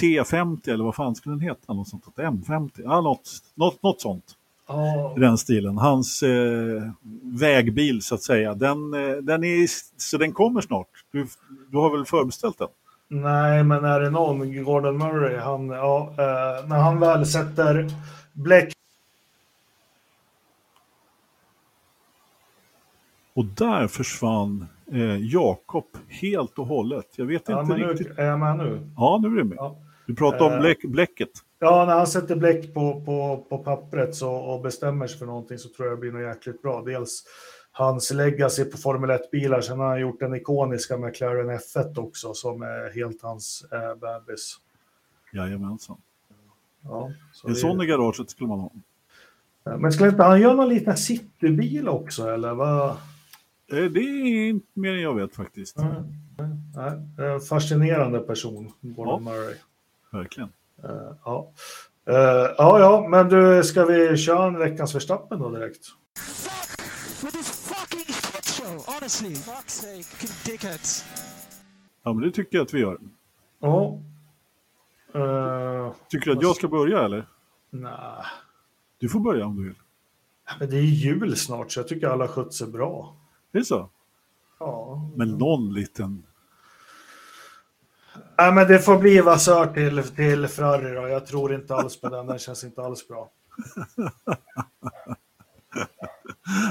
[0.00, 1.74] T50 eller vad fan skulle den heta?
[1.74, 2.70] Något sånt, M50?
[2.76, 4.36] Ja, något, något, något sånt.
[4.66, 5.12] Oh.
[5.16, 5.78] I den stilen.
[5.78, 6.90] Hans eh,
[7.22, 8.54] vägbil så att säga.
[8.54, 9.66] Den, eh, den är,
[9.96, 10.88] så den kommer snart.
[11.14, 11.26] Du,
[11.70, 12.68] du har väl förbeställt den?
[13.08, 17.90] Nej, men är det någon, Gordon Murray, han, ja, eh, när han väl sätter
[18.32, 18.72] bläck
[23.34, 27.06] Och där försvann eh, Jakob helt och hållet.
[27.16, 28.18] Jag vet ja, inte riktigt.
[28.18, 28.90] är jag med nu?
[28.96, 29.56] Ja, nu är du med.
[29.58, 29.76] Ja.
[30.06, 31.30] Du pratar om eh, bläck, bläcket.
[31.58, 35.58] Ja, när han sätter bläck på, på, på pappret så, och bestämmer sig för någonting
[35.58, 36.82] så tror jag det blir något jäkligt bra.
[36.82, 37.24] Dels
[37.76, 42.62] hans legacy på Formel 1-bilar, sen har han gjort den ikoniska McLaren F1 också som
[42.62, 44.56] är helt hans eh, bebis.
[45.32, 45.96] Jajamensan.
[46.82, 47.10] Ja,
[47.44, 47.54] en det...
[47.54, 48.70] sån i garaget skulle man ha.
[49.78, 52.88] Men skulle inte han göra någon liten citybil också eller vad?
[52.90, 52.96] Eh,
[53.66, 55.78] det är inte mer än jag vet faktiskt.
[55.78, 56.04] Mm.
[56.76, 59.54] Nej, fascinerande person, Gordon ja, Murray.
[60.10, 60.48] Verkligen.
[60.84, 61.50] Uh, ja.
[62.06, 65.86] Ja, ja, men du, ska vi köra en veckans förstappen då direkt?
[72.02, 72.98] Ja, men det tycker jag att vi gör.
[73.60, 74.00] Ja.
[75.14, 77.28] Uh, tycker du att jag ska börja eller?
[77.70, 78.24] Nej.
[78.98, 79.78] Du får börja om du vill.
[80.58, 83.16] Men det är jul snart så jag tycker alla skött sig bra.
[83.52, 83.90] Det är så?
[84.58, 85.10] Ja.
[85.16, 86.26] Men någon liten
[88.38, 91.08] Nej, men det får bli Vasör till, till Ferrari då.
[91.08, 92.26] Jag tror inte alls på den.
[92.26, 93.30] Den känns inte alls bra.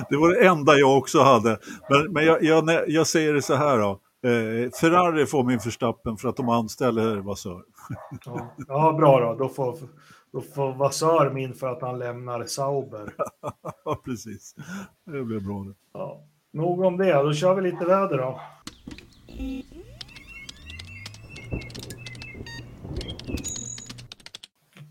[0.10, 1.58] det var det enda jag också hade.
[1.90, 4.00] Men, men jag, jag, jag säger det så här då.
[4.24, 7.64] Eh, Ferrari får min förstappen för att de anställer Vasör.
[8.26, 8.56] Ja.
[8.68, 9.44] ja, bra då.
[9.44, 9.78] Då får,
[10.32, 13.14] då får Vasör min för att han lämnar Sauber.
[13.86, 14.56] ja, precis.
[15.06, 15.74] Det blir bra det.
[15.94, 16.24] Ja.
[16.54, 17.14] Nog om det.
[17.14, 18.40] Då kör vi lite väder då.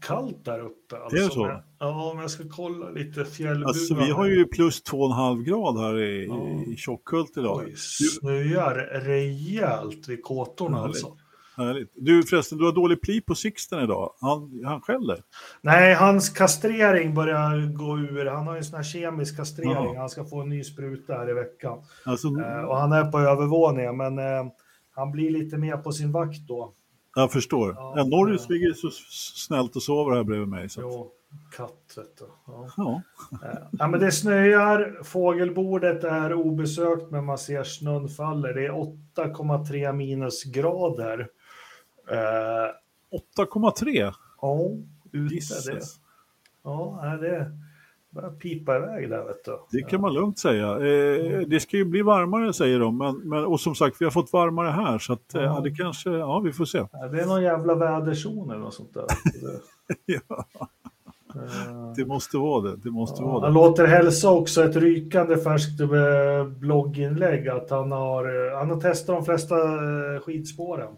[0.02, 0.96] Kallt där uppe.
[0.96, 1.16] Alltså.
[1.16, 1.46] Det är så?
[1.46, 3.68] Men, ja, om jag ska kolla lite fjällbugar.
[3.68, 6.72] Alltså vi har ju plus 2,5 grad här i, ja.
[6.72, 7.62] i Tjockhult idag.
[7.66, 8.74] Oj, snöar
[9.04, 11.04] rejält vid kåtorna Härligt.
[11.04, 11.16] alltså.
[11.56, 11.92] Härligt.
[11.94, 14.14] Du förresten, du har dålig pli på Sixten idag.
[14.20, 15.18] Han, han skäller.
[15.60, 18.26] Nej, hans kastrering börjar gå ur.
[18.26, 19.72] Han har ju en sån här kemisk kastrering.
[19.72, 19.94] Ja.
[19.98, 21.78] Han ska få en ny spruta här i veckan.
[22.04, 24.52] Alltså, Eh, och han är på övervåningen, men eh,
[24.94, 26.74] han blir lite mer på sin vakt då.
[27.14, 27.72] Jag förstår.
[27.76, 28.90] Ja, Ja, Norris ligger så
[29.36, 30.68] snällt och sover här bredvid mig.
[30.68, 30.80] Så.
[30.80, 31.10] Jo,
[31.56, 32.24] katt vet du.
[32.46, 32.68] Ja.
[32.76, 33.02] Ja.
[33.42, 38.54] Eh, Ja, men det snöar, fågelbordet är obesökt men man ser snön faller.
[38.54, 41.28] Det är 8,3 minusgrader.
[42.10, 42.16] Eh,
[43.38, 44.12] 8,3.
[44.42, 44.58] ja,
[45.12, 45.70] ute.
[45.72, 45.80] Det,
[46.62, 47.58] ja, det
[48.14, 49.58] börjar pipa iväg där vet du.
[49.70, 50.70] Det kan man lugnt säga.
[50.72, 54.10] Eh, det ska ju bli varmare säger de, men, men, och som sagt vi har
[54.12, 55.60] fått varmare här så att, eh, Ja.
[55.64, 56.78] det kanske, ja vi får se.
[57.12, 59.04] Det är någon jävla väderzon eller något sånt där.
[60.06, 60.46] Ja,
[61.34, 62.76] eh, det måste vara det.
[62.76, 63.54] Det måste Ja, vara han det.
[63.60, 65.88] låter hälsa också ett rykande färskt eh,
[66.58, 69.56] blogginlägg att han har, eh, han har testat de flesta
[70.24, 70.92] skidspåren.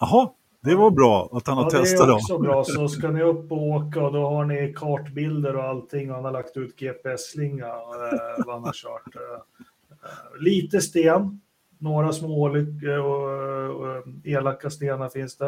[0.00, 0.28] Jaha,
[0.62, 2.16] det var bra att han har Ja, testat det är dem.
[2.16, 2.64] också bra.
[2.64, 6.24] Så ska ni upp och åka och då har ni kartbilder och allting och han
[6.24, 9.14] har lagt ut GPS-slinga eh, vad han har kört.
[9.16, 9.22] Eh,
[10.02, 11.40] eh, lite sten,
[11.78, 15.46] några små olyckor och, och elaka stenar finns det.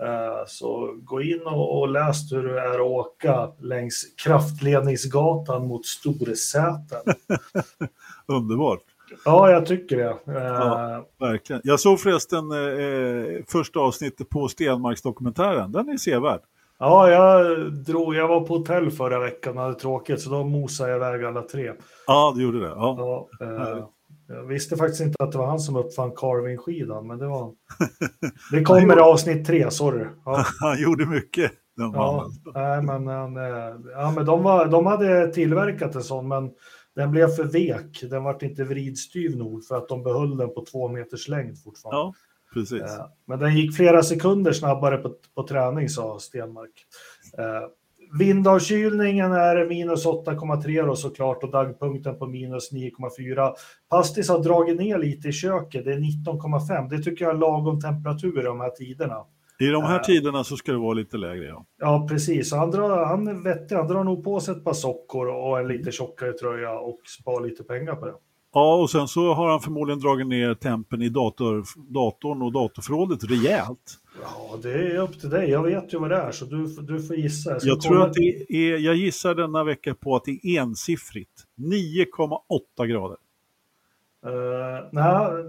[0.00, 5.86] Eh, Så gå in och, och läs hur det är att åka längs kraftledningsgatan mot
[5.86, 7.02] Storsäten.
[8.26, 8.82] Underbart,
[9.24, 10.04] Ja, jag tycker det.
[10.38, 11.06] Eh, Ja.
[11.20, 11.62] verkligen.
[11.64, 15.72] Jag såg förresten eh, första avsnittet på Stenmarksdokumentären.
[15.72, 16.40] Den är sevärd.
[16.78, 20.90] Ja, jag, drog, jag var på hotell förra veckan och hade tråkigt så då mosade
[20.90, 21.72] jag iväg alla tre.
[22.06, 22.66] Ja, det gjorde det.
[22.66, 22.96] Ja.
[23.38, 23.84] Ja, eh,
[24.28, 27.52] jag visste faktiskt inte att det var han som uppfann carving-skidan, men det var...
[28.52, 30.04] Det kommer i avsnitt tre, sorry.
[30.24, 31.52] Ja, Han gjorde mycket.
[31.76, 36.28] Den ja, nej, men, han, eh, ja, men de, var, de hade tillverkat en sån,
[36.28, 36.50] men
[36.96, 38.04] den blev för vek.
[38.10, 42.00] Den vart inte vridstyv nog för att de behöll den på två meters längd fortfarande.
[42.00, 42.14] Ja,
[42.54, 42.82] precis.
[42.82, 46.86] Eh, Men den gick flera sekunder snabbare på, på träning, sa Stenmark.
[47.38, 47.68] Eh,
[48.18, 53.52] Vindavkylningen är minus 8,3 då såklart och dagpunkten på minus 9,4.
[53.90, 56.88] Pastis har dragit ner lite i köket, det är 19,5.
[56.90, 59.24] Det tycker jag är lagom temperatur i de här tiderna.
[59.58, 61.46] I de här eh, tiderna så ska det vara lite lägre.
[61.46, 61.66] Ja.
[61.78, 62.52] Ja, precis.
[62.52, 65.68] Han, drar, han är vettig, han drar nog på sig ett par sockor och en
[65.68, 68.14] lite tjockare tröja och spar lite pengar på det.
[68.54, 73.24] ja, och sen så har han förmodligen dragit ner tempen i dator, datorn och datorförrådet
[73.24, 73.98] rejält.
[74.22, 75.50] Ja, det är upp till dig.
[75.50, 77.60] Jag vet ju vad det är, så du, du får gissa.
[77.60, 81.44] ska Jag tror att det är, jag gissar denna vecka på att det är ensiffrigt.
[81.58, 83.16] 9,8 grader.
[84.26, 85.44] Uh, nej,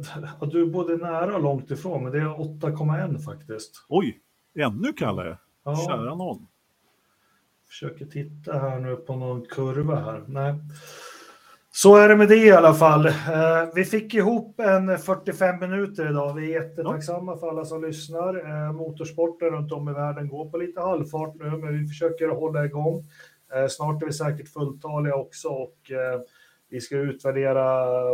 [0.52, 3.86] du är både nära och långt ifrån, men det är 8,1 faktiskt.
[3.90, 4.20] Oj,
[4.56, 5.38] ännu kallare.
[5.64, 6.48] Ja, Kära någon.
[7.68, 10.24] försöker titta här nu på någon kurva här.
[10.28, 10.56] Nej.
[11.72, 13.06] Så är det med det i alla fall.
[13.06, 13.14] Eh,
[13.76, 16.34] vi fick ihop en 45 minuter idag.
[16.34, 18.38] Vi är jättetacksamma för alla som lyssnar.
[18.38, 22.66] Uh, motorsporten runt om i världen går på lite halvfart nu, men vi försöker hålla
[22.66, 23.06] igång.
[23.56, 26.22] Eh, snart är vi säkert fulltaliga också och eh,
[26.70, 27.66] vi ska utvärdera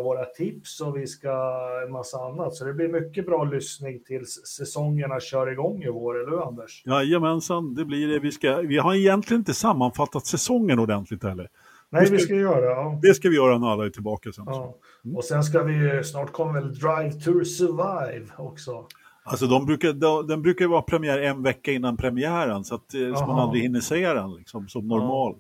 [0.02, 2.56] våra tips och vi ska en massa annat.
[2.56, 6.84] Så det blir mycket bra lyssning tills säsongerna kör igång i vår, eller hur Anders?
[6.86, 8.20] Jajamensan, det blir det.
[8.20, 11.50] Vi, ska, vi har egentligen inte sammanfattat säsongen ordentligt heller.
[11.90, 12.66] Nej, ska- vi ska göra.
[12.66, 13.00] Ja.
[13.02, 14.44] Det ska vi göra när alla är tillbaka sen.
[14.48, 14.76] Ja.
[15.16, 18.86] Och sen ska vi, snart kommer väl Drive to Survive också.
[19.26, 23.16] Alltså de brukar, de, den brukar vara premiär en vecka innan premiären så att eh,
[23.16, 25.36] så man aldrig hinner se den liksom, som normal.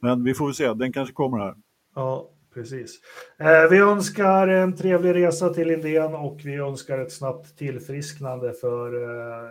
[0.00, 1.54] Men vi får väl se, den kanske kommer här.
[1.94, 3.00] Ja, precis.
[3.38, 9.02] Eh, vi önskar en trevlig resa till Indien och vi önskar ett snabbt tillfrisknande för
[9.02, 9.50] eh,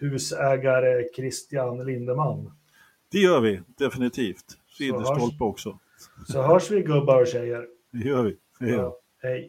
[0.00, 2.52] husägare Christian Lindeman.
[3.12, 4.44] Det gör vi definitivt.
[4.78, 5.78] Ridderstolpe också.
[6.26, 7.66] Så hörs vi gubbar och tjejer.
[7.92, 8.36] Det gör vi.
[8.60, 8.82] Det gör.
[8.82, 9.48] Ja, hej.